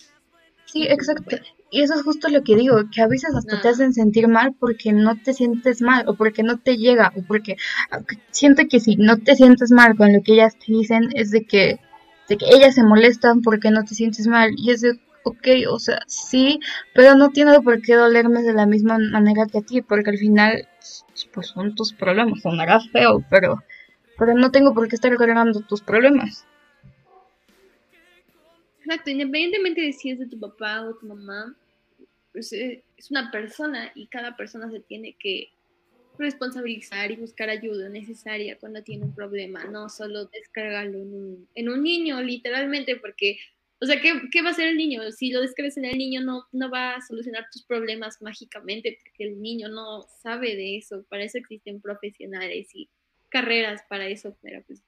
[0.66, 1.36] Sí, exacto.
[1.70, 4.54] Y eso es justo lo que digo, que a veces hasta te hacen sentir mal
[4.58, 7.56] porque no te sientes mal o porque no te llega o porque
[8.30, 11.44] siento que si no te sientes mal con lo que ellas te dicen es de
[11.44, 11.80] que,
[12.28, 15.78] de que ellas se molestan porque no te sientes mal y es de, ok, o
[15.78, 16.60] sea, sí,
[16.94, 20.18] pero no tiene por qué dolerme de la misma manera que a ti porque al
[20.18, 20.68] final
[21.32, 23.62] pues son tus problemas, sonará feo, pero,
[24.18, 26.46] pero no tengo por qué estar cargando tus problemas.
[28.80, 31.54] Exacto, independientemente de si es de tu papá o tu mamá,
[32.32, 35.48] pues eh, es una persona y cada persona se tiene que
[36.18, 41.68] responsabilizar y buscar ayuda necesaria cuando tiene un problema, no solo descargarlo en un, en
[41.68, 43.38] un niño, literalmente, porque,
[43.80, 45.00] o sea, ¿qué, ¿qué, va a hacer el niño?
[45.12, 49.40] Si lo descargas en el niño, no va a solucionar tus problemas mágicamente, porque el
[49.40, 52.88] niño no sabe de eso, para eso existen profesionales y
[53.34, 54.80] carreras para eso, pero pues...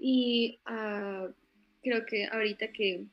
[0.00, 1.32] Y uh,
[1.82, 3.04] creo que ahorita que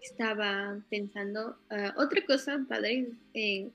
[0.00, 3.68] estaba pensando, ah, otra cosa, padre, eh,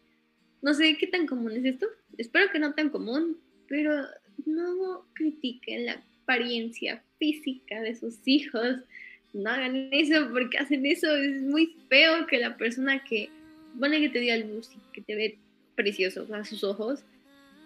[0.62, 4.06] no sé qué tan común es esto, espero que no tan común, pero
[4.46, 8.78] no critiquen la apariencia física de sus hijos,
[9.34, 13.30] no hagan eso porque hacen eso, es muy feo que la persona que,
[13.80, 15.38] pone que te dio luz y que te ve
[15.76, 17.04] precioso a sus ojos,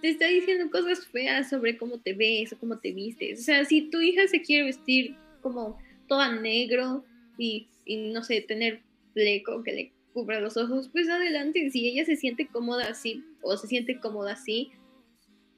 [0.01, 3.39] te está diciendo cosas feas sobre cómo te ves o cómo te vistes.
[3.39, 7.05] O sea, si tu hija se quiere vestir como toda negro
[7.37, 8.81] y, no sé, tener
[9.13, 13.55] fleco que le cubra los ojos, pues adelante, si ella se siente cómoda así o
[13.55, 14.71] se siente cómoda así,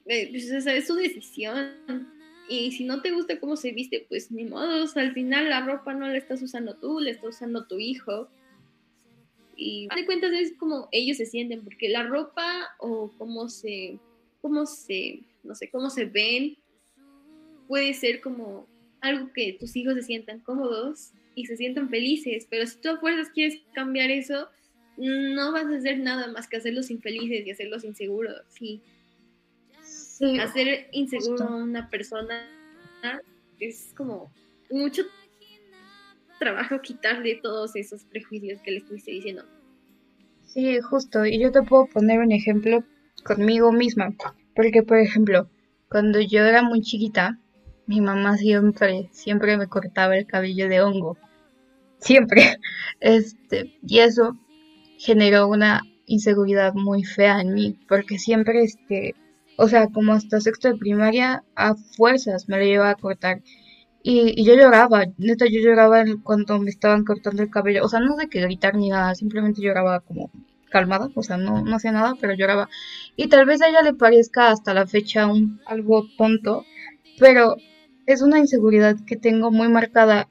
[0.06, 1.72] eh, pues esa es su decisión.
[2.48, 5.94] Y si no te gusta cómo se viste, pues ni modo, al final la ropa
[5.94, 8.28] no la estás usando tú, la está usando tu hijo.
[9.56, 13.98] Y de cuentas es como ellos se sienten, porque la ropa o cómo se,
[14.44, 16.58] cómo se, no sé, cómo se ven,
[17.66, 18.68] puede ser como
[19.00, 23.00] algo que tus hijos se sientan cómodos y se sientan felices, pero si tú a
[23.00, 24.50] fuerzas quieres cambiar eso,
[24.98, 28.42] no vas a hacer nada más que hacerlos infelices y hacerlos inseguros.
[28.50, 28.82] Sí.
[30.38, 32.46] Hacer inseguro a una persona
[33.60, 34.30] es como
[34.70, 35.04] mucho
[36.38, 39.46] trabajo quitarle todos esos prejuicios que le estuviste diciendo.
[40.42, 41.24] Sí, justo.
[41.24, 42.84] Y yo te puedo poner un ejemplo
[43.24, 44.14] conmigo misma.
[44.54, 45.48] Porque, por ejemplo,
[45.88, 47.38] cuando yo era muy chiquita,
[47.86, 51.18] mi mamá siempre, siempre me cortaba el cabello de hongo.
[51.98, 52.58] Siempre.
[53.00, 54.38] Este, y eso
[54.98, 59.14] generó una inseguridad muy fea en mí, porque siempre, este,
[59.56, 63.42] o sea, como hasta sexto de primaria, a fuerzas me lo llevaba a cortar.
[64.02, 67.84] Y, y, yo lloraba, neta, yo lloraba cuando me estaban cortando el cabello.
[67.84, 70.30] O sea, no de que gritar ni nada, simplemente lloraba como
[70.74, 72.68] calmada, o sea, no, no hacía nada, pero lloraba.
[73.14, 76.64] Y tal vez a ella le parezca hasta la fecha un, algo tonto,
[77.16, 77.54] pero
[78.06, 80.28] es una inseguridad que tengo muy marcada,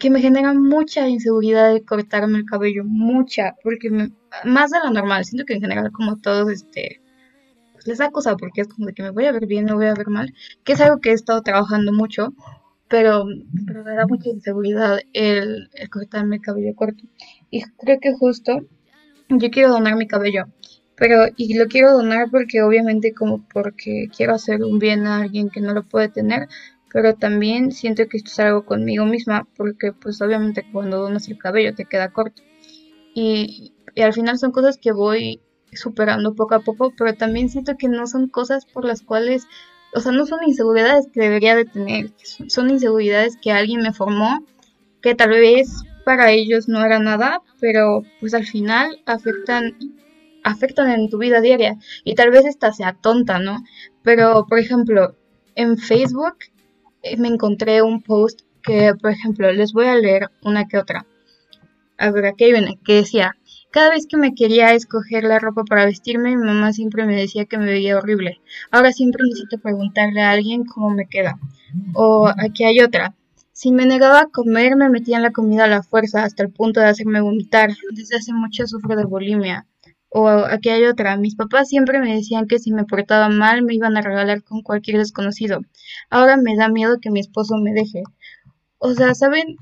[0.00, 3.88] que me genera mucha inseguridad de cortarme el cabello, mucha, porque
[4.44, 7.00] más de lo normal, siento que en general como todos, este,
[7.72, 9.74] pues les da cosa porque es como de que me voy a ver bien, me
[9.74, 12.34] voy a ver mal, que es algo que he estado trabajando mucho,
[12.88, 13.24] pero,
[13.64, 17.04] pero me da mucha inseguridad el, el cortarme el cabello corto.
[17.50, 18.58] Y creo que justo
[19.28, 20.46] yo quiero donar mi cabello
[20.96, 25.50] pero y lo quiero donar porque obviamente como porque quiero hacer un bien a alguien
[25.50, 26.48] que no lo puede tener,
[26.90, 31.38] pero también siento que esto es algo conmigo misma porque pues obviamente cuando donas el
[31.38, 32.42] cabello te queda corto.
[33.14, 35.40] Y, y al final son cosas que voy
[35.72, 39.46] superando poco a poco, pero también siento que no son cosas por las cuales,
[39.94, 42.10] o sea, no son inseguridades que debería de tener,
[42.48, 44.44] son inseguridades que alguien me formó,
[45.02, 45.68] que tal vez
[46.06, 49.76] para ellos no era nada, pero pues al final afectan
[50.44, 53.64] afectan en tu vida diaria y tal vez esta sea tonta, ¿no?
[54.04, 55.16] Pero, por ejemplo,
[55.56, 56.36] en Facebook
[57.02, 61.06] eh, me encontré un post que, por ejemplo, les voy a leer una que otra.
[61.98, 63.32] A ver, aquí viene, que decía,
[63.72, 67.46] Cada vez que me quería escoger la ropa para vestirme, mi mamá siempre me decía
[67.46, 68.40] que me veía horrible.
[68.70, 71.40] Ahora siempre necesito preguntarle a alguien cómo me queda.
[71.94, 73.16] O aquí hay otra.
[73.58, 76.80] Si me negaba a comer, me metían la comida a la fuerza hasta el punto
[76.80, 77.70] de hacerme vomitar.
[77.90, 79.66] Desde hace mucho sufro de bulimia.
[80.10, 81.16] O aquí hay otra.
[81.16, 84.60] Mis papás siempre me decían que si me portaba mal me iban a regalar con
[84.60, 85.60] cualquier desconocido.
[86.10, 88.02] Ahora me da miedo que mi esposo me deje.
[88.76, 89.56] O sea, ¿saben?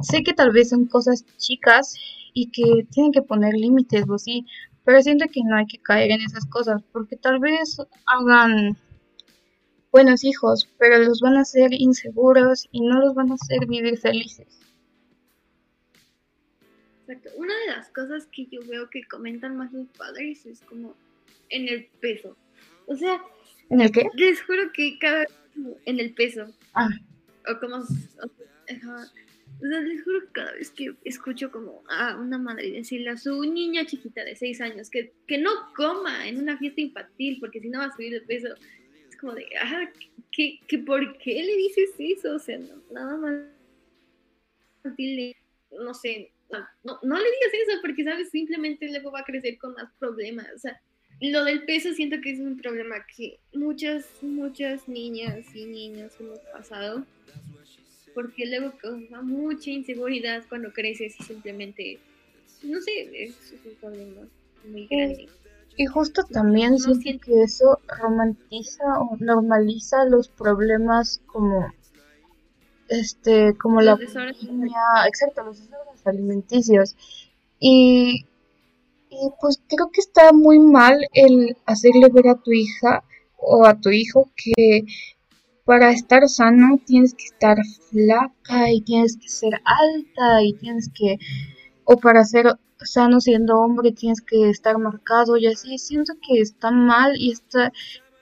[0.00, 1.94] Sé que tal vez son cosas chicas
[2.34, 4.44] y que tienen que poner límites o sí,
[4.84, 8.76] pero siento que no hay que caer en esas cosas porque tal vez hagan
[9.94, 13.96] buenos hijos, pero los van a hacer inseguros y no los van a hacer vivir
[13.96, 14.58] felices.
[17.06, 17.30] Exacto.
[17.36, 20.96] Una de las cosas que yo veo que comentan más los padres es como
[21.48, 22.36] en el peso.
[22.86, 23.22] O sea,
[23.70, 24.08] ¿en el qué?
[24.14, 25.26] Les juro que cada
[25.84, 26.46] en el peso.
[26.74, 26.88] Ah.
[27.48, 32.72] O como o sea, les juro que cada vez que escucho como a una madre
[32.72, 36.80] decirle a su niña chiquita de 6 años que, que no coma en una fiesta
[36.80, 38.48] infantil porque si no va a subir de peso,
[39.24, 39.90] como de, ah,
[40.30, 42.34] ¿qué, qué, por qué le dices eso?
[42.34, 45.34] O sea, no, nada más dile,
[45.70, 48.30] no sé, no, no, le digas eso porque, ¿sabes?
[48.30, 50.46] Simplemente luego va a crecer con más problemas.
[50.54, 50.78] O sea,
[51.22, 56.40] lo del peso siento que es un problema que muchas, muchas niñas y niños hemos
[56.52, 57.06] pasado
[58.14, 61.98] porque luego causa mucha inseguridad cuando creces y simplemente,
[62.62, 64.28] no sé, es, un problema
[64.66, 65.28] muy grande.
[65.76, 71.72] Y justo también siento que eso romantiza o normaliza los problemas como
[72.88, 76.96] este como la exacto, los desórdenes alimenticios.
[77.58, 78.26] Y,
[79.10, 83.02] y pues creo que está muy mal el hacerle ver a tu hija
[83.36, 84.84] o a tu hijo que
[85.64, 87.56] para estar sano tienes que estar
[87.90, 91.18] flaca y tienes que ser alta y tienes que
[91.84, 92.46] o para ser
[92.84, 97.72] sano siendo hombre tienes que estar marcado y así siento que está mal y está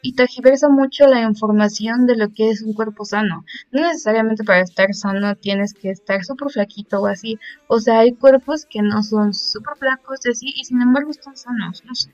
[0.02, 3.44] y tergiversa mucho la información de lo que es un cuerpo sano.
[3.70, 7.38] No necesariamente para estar sano tienes que estar súper flaquito o así.
[7.68, 11.36] O sea, hay cuerpos que no son súper flacos y así, y sin embargo están
[11.36, 12.12] sanos, no sé.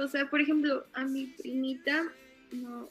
[0.00, 2.02] O sea, por ejemplo, a mi primita,
[2.52, 2.88] no,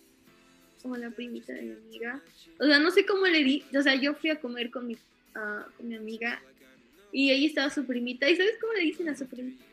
[0.84, 2.22] como la primita de mi amiga.
[2.60, 4.94] O sea, no sé cómo le di, o sea, yo fui a comer con mi,
[4.94, 6.44] uh, con mi amiga
[7.12, 8.30] y ahí estaba su primita.
[8.30, 9.64] ¿Y sabes cómo le dicen a su primita?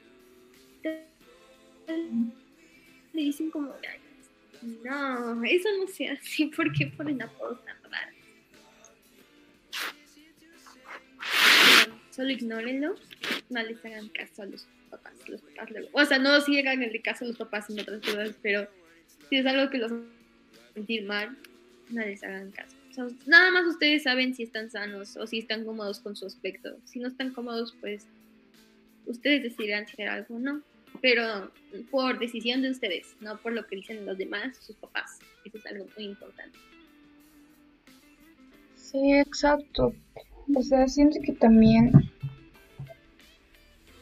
[3.12, 3.74] Le dicen como,
[4.84, 8.14] no, eso no se así, ¿por qué ponen apodos tan raros?
[12.11, 12.94] Solo ignórenlo,
[13.48, 15.14] no les hagan caso a los papás,
[15.92, 18.68] o sea, no sigan el caso a los papás en otras cosas, pero
[19.28, 19.92] si es algo que los
[20.74, 21.36] sentir mal,
[21.90, 22.76] no les hagan caso.
[23.26, 26.76] nada más ustedes saben si están sanos o si están cómodos con su aspecto.
[26.84, 28.06] Si no están cómodos, pues
[29.06, 30.62] ustedes decidirán hacer algo o no.
[31.00, 31.52] Pero
[31.90, 35.18] por decisión de ustedes, no por lo que dicen los demás, sus papás.
[35.44, 36.58] Eso es algo muy importante.
[38.76, 39.94] Sí, exacto.
[40.52, 41.92] O sea, siento que también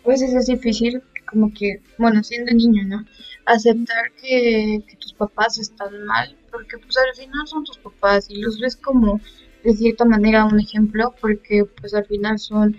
[0.02, 3.04] pues es difícil como que, bueno, siendo niño, ¿no?
[3.49, 8.40] Aceptar que, que, tus papás están mal, porque pues al final son tus papás y
[8.42, 9.20] los ves como
[9.64, 12.76] de cierta manera un ejemplo, porque pues al final son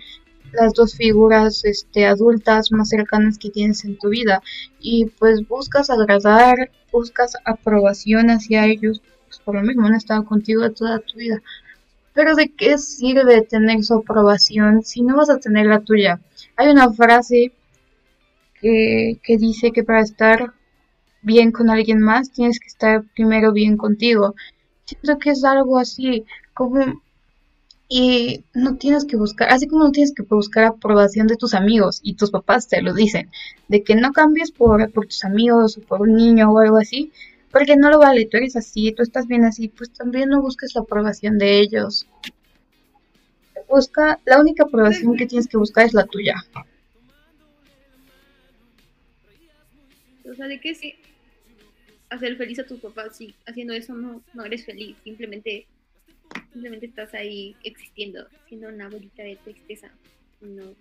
[0.52, 4.42] las dos figuras este, adultas más cercanas que tienes en tu vida
[4.80, 10.70] y pues buscas agradar, buscas aprobación hacia ellos, pues por lo mismo han estado contigo
[10.70, 11.42] toda tu vida.
[12.12, 16.20] Pero ¿de qué sirve tener su aprobación si no vas a tener la tuya?
[16.56, 17.52] Hay una frase
[18.60, 20.52] que, dice que para estar
[21.22, 24.34] bien con alguien más tienes que estar primero bien contigo.
[24.84, 27.00] Siento que es algo así, como
[27.92, 31.98] y no tienes que buscar, así como no tienes que buscar aprobación de tus amigos
[32.04, 33.28] y tus papás te lo dicen,
[33.66, 37.10] de que no cambies por, por tus amigos o por un niño o algo así,
[37.50, 40.72] porque no lo vale, tú eres así, tú estás bien así, pues también no busques
[40.76, 42.06] la aprobación de ellos.
[43.68, 46.36] Busca, la única aprobación que tienes que buscar es la tuya.
[50.30, 50.94] O sea, de que sí,
[52.10, 55.66] hacer feliz a tus papás, si haciendo eso no, no eres feliz, simplemente,
[56.52, 59.90] simplemente estás ahí existiendo, siendo una bolita de tristeza.
[60.40, 60.74] No,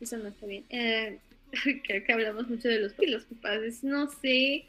[0.00, 0.64] eso no está bien.
[0.70, 1.18] Eh,
[1.84, 4.64] que hablamos mucho de los, de los papás, no sé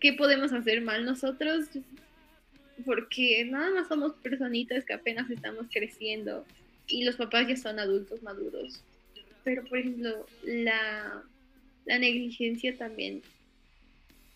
[0.00, 1.66] qué podemos hacer mal nosotros,
[2.84, 6.44] porque nada más somos personitas que apenas estamos creciendo
[6.88, 8.82] y los papás ya son adultos maduros.
[9.44, 11.24] Pero, por ejemplo, la
[11.84, 13.22] la negligencia también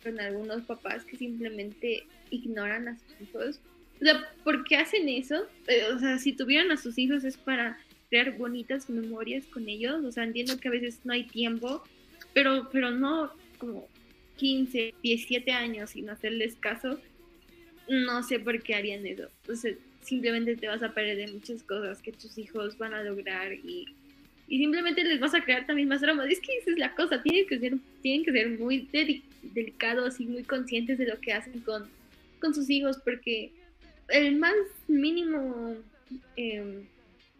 [0.03, 3.61] con algunos papás que simplemente ignoran a sus hijos
[4.01, 5.47] O sea, ¿por qué hacen eso?
[5.67, 7.79] Eh, o sea, si tuvieran a sus hijos es para
[8.09, 10.05] crear bonitas memorias con ellos.
[10.05, 11.83] O sea, entiendo que a veces no hay tiempo,
[12.33, 13.89] pero, pero no como
[14.37, 17.01] 15, 17 años sin hacerles caso.
[17.89, 19.29] No sé por qué harían eso.
[19.55, 23.87] Sea, simplemente te vas a perder muchas cosas que tus hijos van a lograr y,
[24.49, 26.29] y simplemente les vas a crear también más drama.
[26.29, 28.83] Es que esa es la cosa, tienen que ser, tienen que ser muy
[29.55, 31.89] delicados y muy conscientes de lo que hacen con,
[32.41, 33.53] con sus hijos porque
[34.09, 34.55] el más
[34.89, 35.75] mínimo
[36.37, 36.87] em,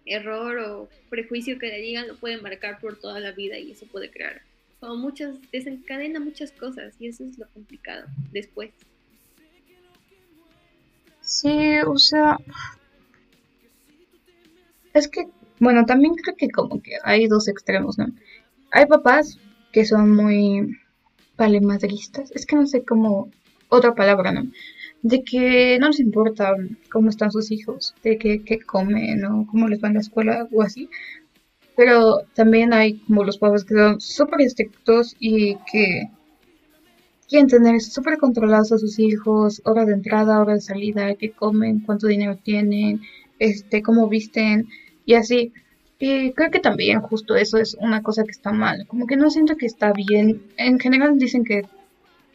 [0.05, 3.87] error o prejuicio que le digan lo pueden marcar por toda la vida y eso
[3.87, 4.43] puede crear
[4.81, 8.71] como muchas, desencadena muchas cosas y eso es lo complicado después.
[11.21, 12.39] Sí, o sea,
[14.95, 15.27] es que,
[15.59, 18.07] bueno, también creo que como que hay dos extremos, ¿no?
[18.71, 19.39] Hay papás
[19.73, 20.79] que son muy
[21.37, 23.31] palemadristas, es que no sé cómo,
[23.69, 24.51] otra palabra, ¿no?
[25.03, 26.55] De que no les importa
[26.91, 30.49] cómo están sus hijos, de que, qué comen o cómo les va en la escuela
[30.53, 30.89] o así.
[31.77, 36.11] Pero también hay como los papás que son súper estrictos y que
[37.29, 41.81] quieren tener súper controlados a sus hijos, hora de entrada, hora de salida, qué comen,
[41.81, 43.03] cuánto dinero tienen,
[43.39, 44.69] este, cómo visten
[45.05, 45.53] y así.
[45.99, 48.87] Y creo que también justo eso es una cosa que está mal.
[48.87, 50.43] Como que no siento que está bien.
[50.57, 51.63] En general dicen que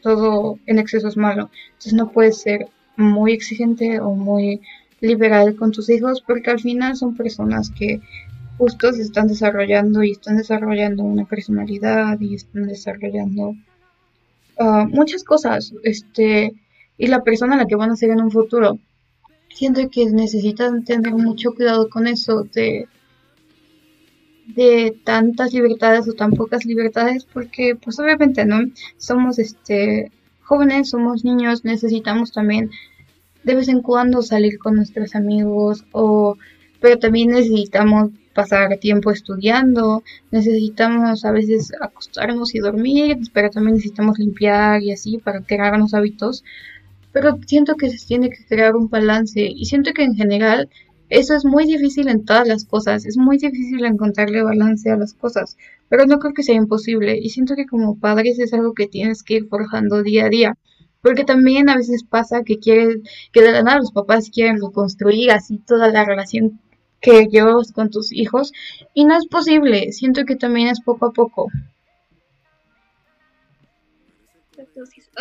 [0.01, 1.51] todo en exceso es malo.
[1.68, 4.62] Entonces no puedes ser muy exigente o muy
[4.99, 8.01] liberal con tus hijos porque al final son personas que
[8.57, 13.55] justo se están desarrollando y están desarrollando una personalidad y están desarrollando
[14.64, 16.53] Ah, muchas cosas, este,
[16.95, 18.78] y la persona a la que van a ser en un futuro.
[19.49, 22.88] Siento que necesitan tener mucho cuidado con eso de,
[24.56, 28.60] de tantas libertades o tan pocas libertades, porque pues obviamente no
[28.97, 32.72] somos este jóvenes, somos niños, necesitamos también
[33.43, 36.38] de vez en cuando salir con nuestros amigos o
[36.82, 44.18] pero también necesitamos pasar tiempo estudiando, necesitamos a veces acostarnos y dormir, pero también necesitamos
[44.20, 46.43] limpiar y así para crearnos hábitos.
[47.12, 50.70] Pero siento que se tiene que crear un balance y siento que en general
[51.12, 55.14] eso es muy difícil en todas las cosas, es muy difícil encontrarle balance a las
[55.14, 55.57] cosas,
[55.89, 59.22] pero no creo que sea imposible y siento que como padres es algo que tienes
[59.22, 60.57] que ir forjando día a día.
[61.01, 63.03] Porque también a veces pasa que quieren,
[63.34, 66.62] que de la nada los papás quieren reconstruir así toda la relación
[67.01, 68.53] que llevas con tus hijos
[68.93, 71.47] y no es posible, siento que también es poco a poco.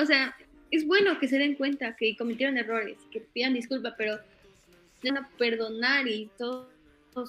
[0.01, 0.37] O sea,
[0.71, 4.21] es bueno que se den cuenta que cometieron errores, que pidan disculpas, pero
[5.03, 6.69] van a perdonar y todos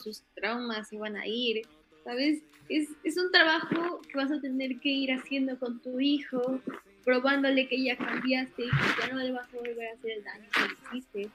[0.04, 1.68] sus traumas se van a ir,
[2.04, 2.42] ¿sabes?
[2.70, 6.62] Es, es un trabajo que vas a tener que ir haciendo con tu hijo,
[7.04, 10.24] probándole que ya cambiaste y que ya no le vas a volver a hacer el
[10.24, 11.30] daño que hiciste.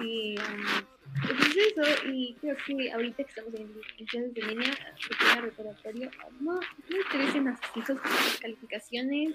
[0.00, 0.84] Y, um,
[1.22, 3.72] pues eso, y creo que ahorita que estamos en,
[4.06, 4.70] clases de línea,
[5.08, 6.10] pequeño recordatorio,
[6.40, 9.34] no, no interesen a sus hijos las calificaciones.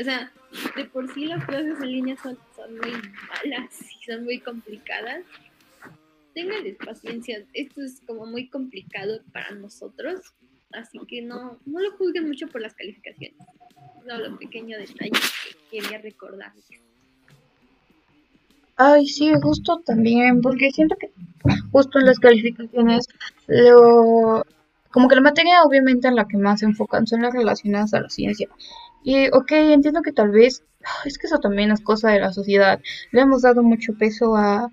[0.00, 0.32] O sea,
[0.76, 2.38] de por sí las clases en línea son,
[2.68, 5.24] son muy malas y son muy complicadas.
[6.34, 10.20] Ténganles paciencia, esto es como muy complicado para nosotros,
[10.72, 13.36] así que no, no lo juzguen mucho por las calificaciones.
[14.06, 16.66] Solo pequeño detalle que quería recordarles.
[18.76, 21.10] Ay, sí, justo también, porque siento que
[21.72, 23.08] justo en las calificaciones,
[23.48, 24.44] lo,
[24.92, 28.00] como que la materia obviamente en la que más se enfocan son las relacionadas a
[28.00, 28.48] la ciencia.
[29.02, 30.64] Y, ok, entiendo que tal vez,
[31.04, 32.80] es que eso también es cosa de la sociedad,
[33.12, 34.70] le hemos dado mucho peso a,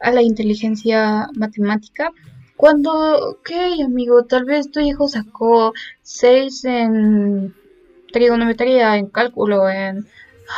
[0.00, 2.10] a la inteligencia matemática.
[2.56, 3.50] Cuando, ok,
[3.84, 5.72] amigo, tal vez tu hijo sacó
[6.02, 7.54] 6 en
[8.12, 10.06] trigonometría, en cálculo, en...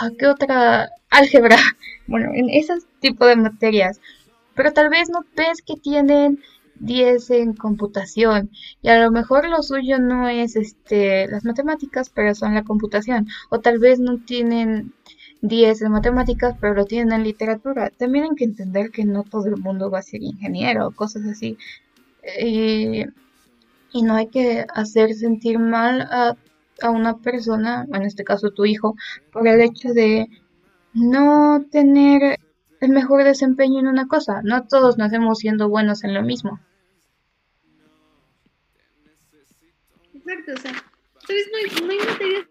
[0.01, 0.91] Ah, ¿Qué otra?
[1.11, 1.57] Álgebra
[2.07, 4.01] bueno, en ese tipo de materias.
[4.55, 6.41] Pero tal vez no ves que tienen
[6.81, 8.51] 10 en computación
[8.83, 13.29] y a lo mejor lo suyo no es este las matemáticas, pero son la computación.
[13.51, 14.93] O tal vez no tienen
[15.43, 17.91] 10 en matemáticas, pero lo tienen en literatura.
[17.91, 21.25] También hay que entender que no todo el mundo va a ser ingeniero o cosas
[21.27, 21.59] así.
[22.41, 23.05] Y,
[23.93, 26.37] y no hay que hacer sentir mal a,
[26.83, 28.97] a una persona, en este caso tu hijo,
[29.33, 30.29] por el hecho de
[30.95, 32.39] no tener
[32.85, 34.41] el mejor desempeño en una cosa.
[34.43, 36.61] No todos nacemos siendo buenos en lo mismo.
[40.15, 40.73] Exacto, o sea,
[41.27, 41.51] ¿sabes?
[41.51, 42.47] No hay, no hay materias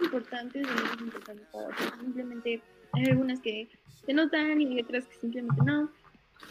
[0.00, 1.92] importantes y importantes para otras.
[2.00, 2.62] Simplemente
[2.92, 3.68] hay algunas que
[4.04, 5.90] se notan y hay otras que simplemente no.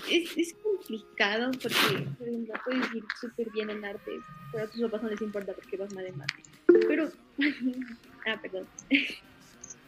[0.09, 4.21] Es, es complicado porque, por ejemplo, puedes ir súper bien en artes,
[4.51, 6.43] pero a tus papás no les importa porque vas mal en mate.
[6.87, 7.09] Pero,
[8.25, 8.67] ah, perdón.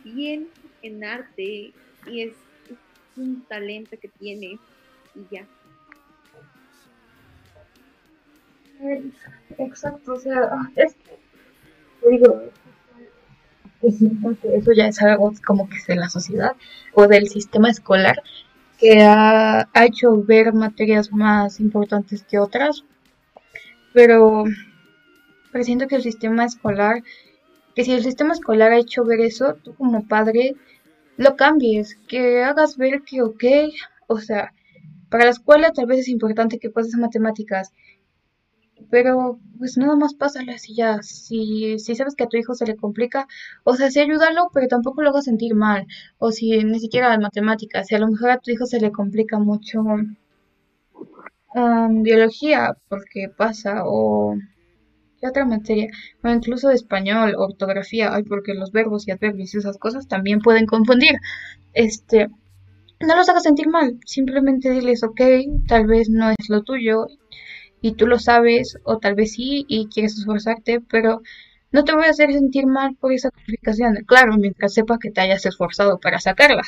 [0.04, 0.50] bien
[0.82, 1.74] en arte
[2.08, 2.34] y es
[3.18, 4.60] un talento que tiene
[5.16, 5.46] y ya.
[9.58, 12.44] Exacto, o sea, es que, digo,
[13.82, 16.56] eso ya es algo como que es de la sociedad
[16.94, 18.22] o del sistema escolar
[18.80, 22.84] que ha, ha hecho ver materias más importantes que otras,
[23.94, 24.44] pero,
[25.52, 27.04] pero siento que el sistema escolar,
[27.76, 30.56] que si el sistema escolar ha hecho ver eso, tú como padre
[31.18, 33.44] lo cambies, que hagas ver que, ok,
[34.08, 34.54] o sea,
[35.10, 37.72] para la escuela tal vez es importante que pases matemáticas,
[38.90, 41.02] pero pues nada más pásale así ya.
[41.02, 43.28] Si, si sabes que a tu hijo se le complica,
[43.64, 45.88] o sea, sí ayúdalo, pero tampoco lo hagas sentir mal.
[46.18, 48.92] O si ni siquiera de matemáticas, si a lo mejor a tu hijo se le
[48.92, 49.82] complica mucho
[51.56, 54.36] um, biología, porque pasa, o
[55.24, 55.88] ¿qué otra materia?
[56.22, 60.66] O incluso español, ortografía, ay, porque los verbos y adverbios y esas cosas también pueden
[60.66, 61.16] confundir.
[61.74, 62.28] Este,
[63.00, 65.22] no los hagas sentir mal, simplemente diles, ok,
[65.66, 67.08] tal vez no es lo tuyo,
[67.82, 71.22] y tú lo sabes, o tal vez sí, y quieres esforzarte, pero
[71.72, 73.96] no te voy a hacer sentir mal por esa calificación.
[74.06, 76.64] Claro, mientras sepa que te hayas esforzado para sacarla.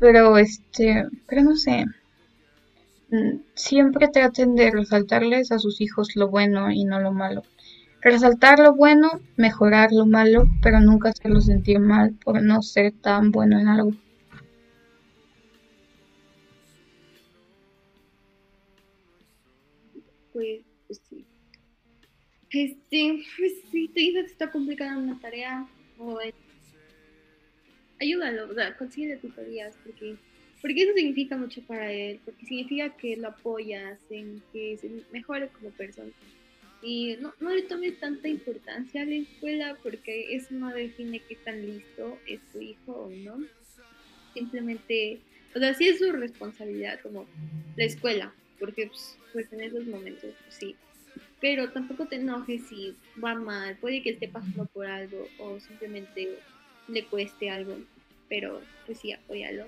[0.00, 1.84] Pero este, pero no sé.
[3.10, 7.42] Mm, siempre traten de resaltarles a sus hijos lo bueno y no lo malo.
[8.02, 13.30] Resaltar lo bueno, mejorar lo malo, pero nunca hacerlos sentir mal por no ser tan
[13.30, 13.92] bueno en algo.
[20.36, 21.24] pues, pues sí.
[22.50, 25.66] Este, pues sí, tu hijo te está complicando una tarea,
[27.98, 30.16] ayúdalo, o sea, consigue tutorías, porque,
[30.62, 35.48] porque eso significa mucho para él, porque significa que lo apoyas en que se mejore
[35.48, 36.10] como persona.
[36.82, 41.36] Y no, no le tomes tanta importancia a la escuela porque eso no define qué
[41.36, 43.44] tan listo es tu hijo o no.
[44.34, 45.20] Simplemente,
[45.54, 47.26] o sea, sí es su responsabilidad como
[47.76, 50.76] la escuela, porque pues, pues en esos momentos pues, sí.
[51.40, 56.38] Pero tampoco te enojes si va mal, puede que esté pasando por algo o simplemente
[56.88, 57.76] le cueste algo,
[58.28, 59.66] pero pues sí, apóyalo.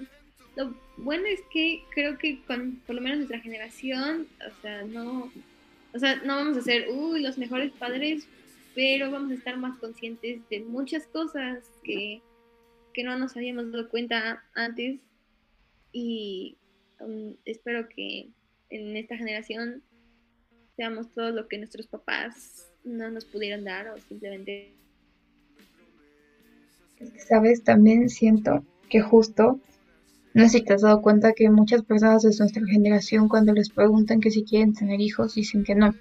[0.58, 5.30] Lo bueno es que creo que con por lo menos nuestra generación, o sea, no,
[5.94, 8.26] o sea, no vamos a ser, uy, los mejores padres,
[8.74, 12.22] pero vamos a estar más conscientes de muchas cosas que,
[12.92, 14.98] que no nos habíamos dado cuenta antes.
[15.92, 16.56] Y
[16.98, 18.28] um, espero que
[18.70, 19.84] en esta generación
[20.74, 24.74] seamos todo lo que nuestros papás no nos pudieron dar o simplemente...
[27.28, 29.60] Sabes, también siento que justo,
[30.34, 33.70] no sé si te has dado cuenta que muchas personas de nuestra generación cuando les
[33.70, 35.94] preguntan que si quieren tener hijos dicen que no.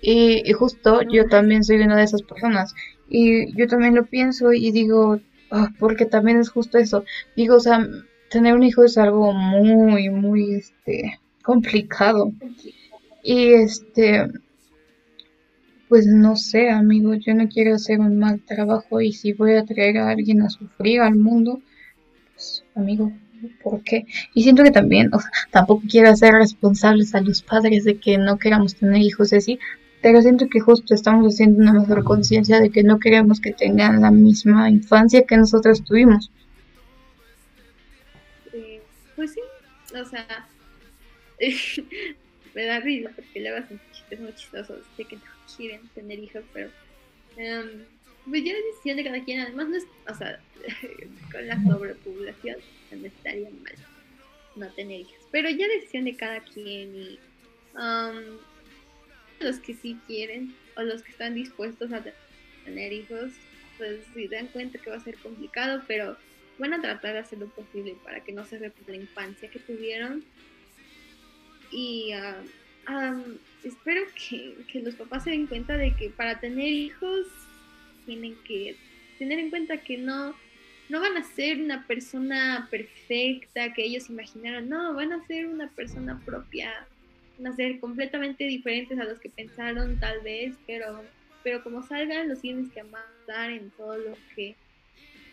[0.00, 2.74] Y, justo yo también soy una de esas personas.
[3.08, 7.04] Y yo también lo pienso y digo, ah, porque también es justo eso.
[7.36, 7.86] Digo, o sea,
[8.30, 12.32] tener un hijo es algo muy, muy, este, complicado.
[13.22, 14.26] Y este,
[15.88, 19.64] pues no sé, amigo, yo no quiero hacer un mal trabajo y si voy a
[19.64, 21.60] traer a alguien a sufrir al mundo,
[22.34, 23.12] pues amigo,
[23.62, 24.06] ¿por qué?
[24.34, 28.18] Y siento que también, o sea, tampoco quiero hacer responsables a los padres de que
[28.18, 29.58] no queramos tener hijos así,
[30.00, 34.00] pero siento que justo estamos haciendo una mejor conciencia de que no queremos que tengan
[34.00, 36.30] la misma infancia que nosotros tuvimos.
[39.14, 39.40] pues sí,
[39.94, 40.48] o sea,
[42.54, 45.22] me da risa porque le hacen chistes muy chistosos de que no
[45.56, 46.68] quieren tener hijos, pero
[47.36, 47.84] um,
[48.28, 49.40] pues ya es decisión de cada quien.
[49.40, 50.40] Además, no es, o sea,
[51.32, 52.56] con la sobrepoblación
[52.96, 53.74] no estaría mal
[54.54, 57.18] no tener hijos, pero ya decisión de cada quien y
[57.74, 58.38] um,
[59.40, 62.04] los que sí quieren o los que están dispuestos a
[62.64, 63.32] tener hijos,
[63.78, 66.16] pues si dan cuenta que va a ser complicado, pero
[66.58, 69.58] van a tratar de hacer lo posible para que no se repita la infancia que
[69.58, 70.24] tuvieron.
[71.70, 73.22] Y ah,
[73.64, 77.26] espero que, los papás se den cuenta de que para tener hijos
[78.06, 78.76] tienen que
[79.18, 80.34] tener en cuenta que no,
[80.92, 85.68] no van a ser una persona perfecta que ellos imaginaron, no, van a ser una
[85.68, 86.86] persona propia,
[87.38, 91.02] van a ser completamente diferentes a los que pensaron tal vez, pero,
[91.42, 94.54] pero como salgan los tienes que amar en todo lo que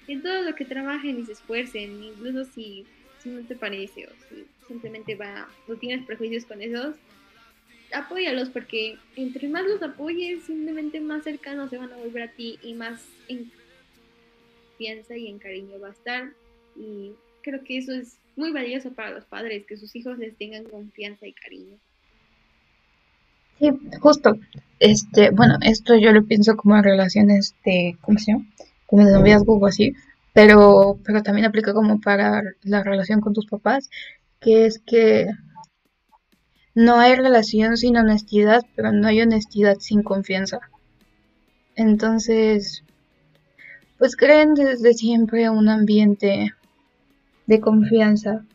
[0.07, 2.85] en todo lo que trabajen y se esfuercen, incluso si,
[3.21, 6.95] si no te parece o si simplemente va, no tienes prejuicios con esos,
[7.93, 12.57] apóyalos porque entre más los apoyes, simplemente más cercanos se van a volver a ti
[12.63, 13.05] y más
[14.79, 16.29] confianza y en cariño va a estar.
[16.75, 17.11] Y
[17.41, 21.27] creo que eso es muy valioso para los padres, que sus hijos les tengan confianza
[21.27, 21.77] y cariño.
[23.59, 24.35] Sí, justo.
[24.79, 28.45] Este, bueno, esto yo lo pienso como en relaciones de, ¿cómo se llama?
[28.85, 29.93] Como de noviazgo o así,
[30.33, 33.89] pero, pero también aplica como para la relación con tus papás,
[34.39, 35.27] que es que
[36.73, 40.59] no hay relación sin honestidad, pero no hay honestidad sin confianza.
[41.75, 42.83] Entonces,
[43.99, 46.53] pues creen desde siempre un ambiente
[47.45, 48.45] de confianza.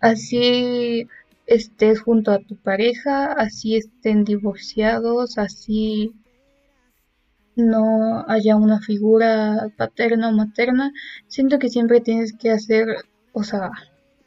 [0.00, 1.08] Así
[1.46, 6.12] estés junto a tu pareja, así estén divorciados, así
[7.56, 10.92] no haya una figura paterna o materna,
[11.26, 12.86] siento que siempre tienes que hacer,
[13.32, 13.70] o sea,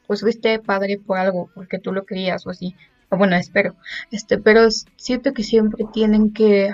[0.06, 2.74] pues fuiste padre por algo, porque tú lo querías o así.
[3.10, 3.76] Bueno, espero.
[4.10, 6.72] Este, pero siento que siempre tienen que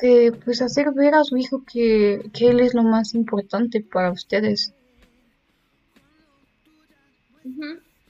[0.00, 4.12] que pues hacer ver a su hijo que, que él es lo más importante para
[4.12, 4.72] ustedes.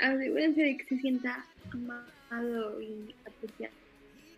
[0.01, 3.74] Asegúrense de que se sienta amado y apreciado.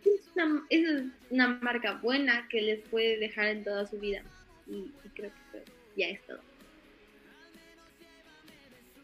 [0.05, 4.23] Es una, es una marca buena que les puede dejar en toda su vida.
[4.67, 5.65] Y, creo que
[5.97, 6.39] ya es todo.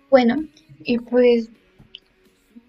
[0.09, 0.45] Bueno,
[0.81, 1.51] y pues,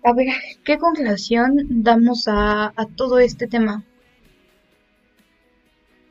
[0.04, 0.28] a ver,
[0.66, 3.84] ¿qué conclusión damos a, a todo este tema?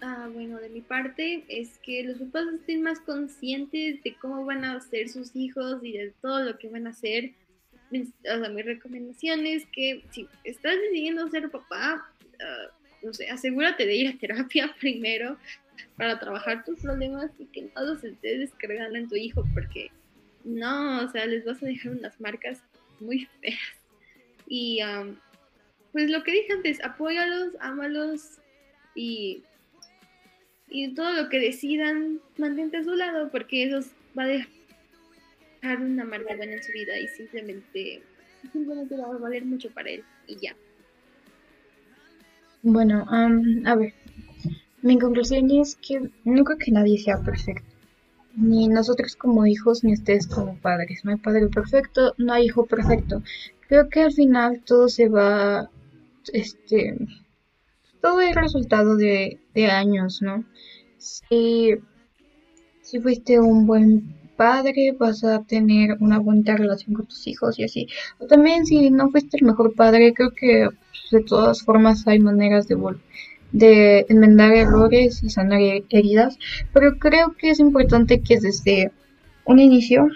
[0.08, 4.64] Ah, bueno, de mi parte es que los papás estén más conscientes de cómo van
[4.64, 7.32] a ser sus hijos y de todo lo que van a hacer.
[7.90, 12.08] O sea, mi recomendación es que si estás decidiendo ser papá,
[12.40, 12.70] ah,
[13.02, 15.38] no sé, asegúrate de ir a terapia primero
[15.96, 19.90] para trabajar tus problemas y que no los estés descargando en tu hijo porque
[20.44, 22.62] no, o sea, les vas a dejar unas marcas
[23.00, 23.58] muy feas.
[24.46, 24.78] Y
[25.90, 28.38] pues lo que dije antes, apóyalos, ámalos
[28.94, 29.42] y
[30.68, 33.88] y todo lo que decidan, mantente a su lado porque eso
[34.18, 38.02] va a dejar una marca buena en su vida y simplemente,
[38.52, 40.56] simplemente va a valer mucho para él y ya.
[42.62, 43.94] Bueno, a ver,
[44.82, 47.66] mi conclusión es que creo que nadie sea perfecto.
[48.34, 51.04] Ni nosotros como hijos, ni ustedes como padres.
[51.04, 53.22] No hay padre perfecto, no hay hijo perfecto.
[53.68, 55.70] Creo que al final todo se va,
[56.32, 56.96] este,
[58.06, 59.40] todo es resultado de,
[59.70, 60.44] años, ¿no?
[60.96, 61.74] Si,
[62.80, 67.64] si fuiste un buen padre, vas a tener una buena relación con tus hijos y
[67.64, 67.88] así.
[68.18, 72.20] O también si no fuiste el mejor padre, creo que pues, de todas formas hay
[72.20, 72.76] maneras de
[73.52, 76.38] de enmendar errores y sanar heridas,
[76.72, 78.92] pero creo que es importante que desde
[79.44, 80.08] un inicio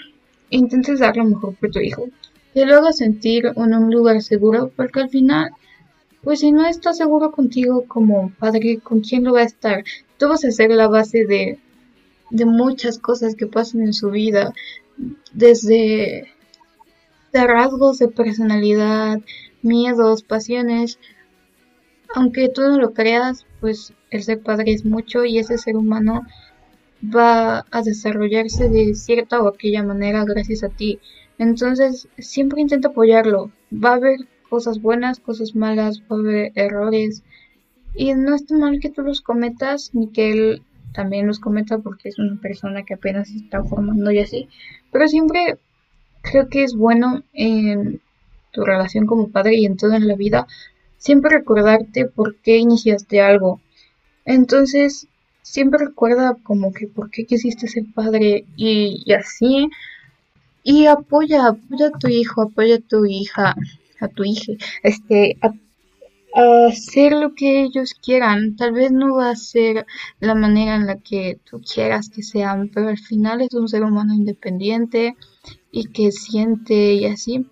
[0.51, 2.09] intentes dar lo mejor por tu hijo,
[2.53, 5.51] que lo hagas sentir en un lugar seguro, porque al final
[6.23, 9.85] pues si no está seguro contigo como padre, ¿con quién lo va a estar?
[10.19, 11.59] Tú vas a ser la base de,
[12.31, 14.53] de muchas cosas que pasan en su vida,
[15.33, 16.29] desde
[17.33, 19.21] de rasgos de personalidad,
[19.63, 20.99] miedos, pasiones.
[22.15, 26.23] Aunque tú no lo creas, pues el ser padre es mucho y ese ser humano
[27.03, 30.99] va a desarrollarse de cierta o aquella manera gracias a ti.
[31.39, 33.51] Entonces, siempre intenta apoyarlo.
[33.73, 34.21] Va a haber
[34.51, 36.03] cosas buenas, cosas malas,
[36.55, 37.23] errores.
[37.95, 42.09] Y no está mal que tú los cometas, ni que él también los cometa porque
[42.09, 44.49] es una persona que apenas se está formando y así.
[44.93, 45.59] Pero siempre
[46.21, 48.01] creo que es bueno en
[48.53, 50.47] tu relación como padre y en todo en la vida,
[50.99, 53.61] siempre recordarte por qué iniciaste algo.
[54.25, 55.07] Entonces,
[55.43, 59.69] siempre recuerda como que por qué quisiste ser padre y, y así.
[60.63, 63.55] Y apoya, apoya a tu hijo, apoya a tu hija
[64.01, 65.53] a tu hija, este, a,
[66.69, 68.57] hacer lo que ellos quieran.
[68.57, 69.87] Tal vez no va a ser
[70.21, 73.83] la manera en la que tú quieras que sean, pero al final es un ser
[73.83, 75.17] humano independiente
[75.73, 77.47] y que siente y así.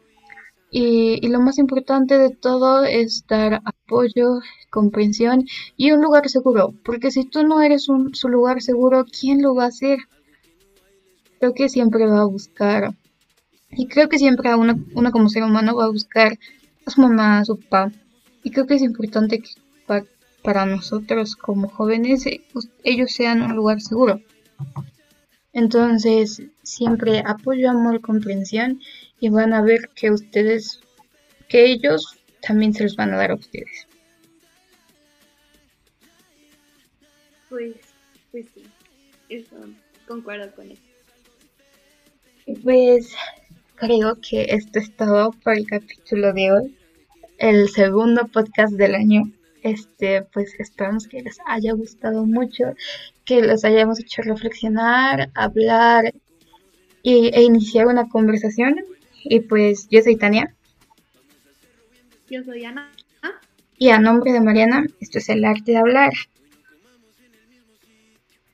[0.70, 4.40] Y, y, lo más importante de todo es dar apoyo,
[4.70, 5.46] comprensión
[5.76, 6.74] y un lugar seguro.
[6.84, 9.98] Porque si tú no eres un, su lugar seguro, ¿quién lo va a hacer?
[11.40, 12.94] Creo que siempre va a buscar
[13.70, 16.38] y creo que siempre uno, uno como ser humano va a buscar
[16.86, 17.92] a su mamá, a su papá.
[18.42, 19.50] Y creo que es importante que
[20.42, 22.42] para, nosotros como jóvenes eh,
[22.84, 24.22] ellos sean un lugar seguro.
[25.52, 28.80] Entonces, siempre apoyo, amor, comprensión
[29.20, 30.80] y van a ver que ustedes,
[31.48, 33.86] que ellos también se los van a dar a ustedes.
[37.48, 37.74] Pues,
[38.30, 38.62] pues sí,
[39.28, 39.56] eso,
[40.06, 40.82] concuerdo con eso.
[42.62, 43.14] Pues
[43.78, 46.76] creo que esto es todo por el capítulo de hoy,
[47.38, 49.22] el segundo podcast del año.
[49.62, 52.74] Este, pues esperamos que les haya gustado mucho,
[53.24, 56.14] que los hayamos hecho reflexionar, hablar
[57.02, 58.76] y, e iniciar una conversación.
[59.24, 60.54] Y pues yo soy Tania.
[62.30, 62.92] Yo soy Ana.
[63.76, 66.12] Y a nombre de Mariana, esto es el arte de hablar.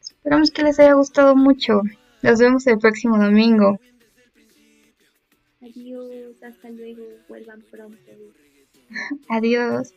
[0.01, 1.83] Esperamos que les haya gustado mucho.
[2.23, 3.79] Nos vemos el próximo domingo.
[6.45, 8.13] Hasta luego, vuelvan pronto.
[9.29, 9.93] Adiós.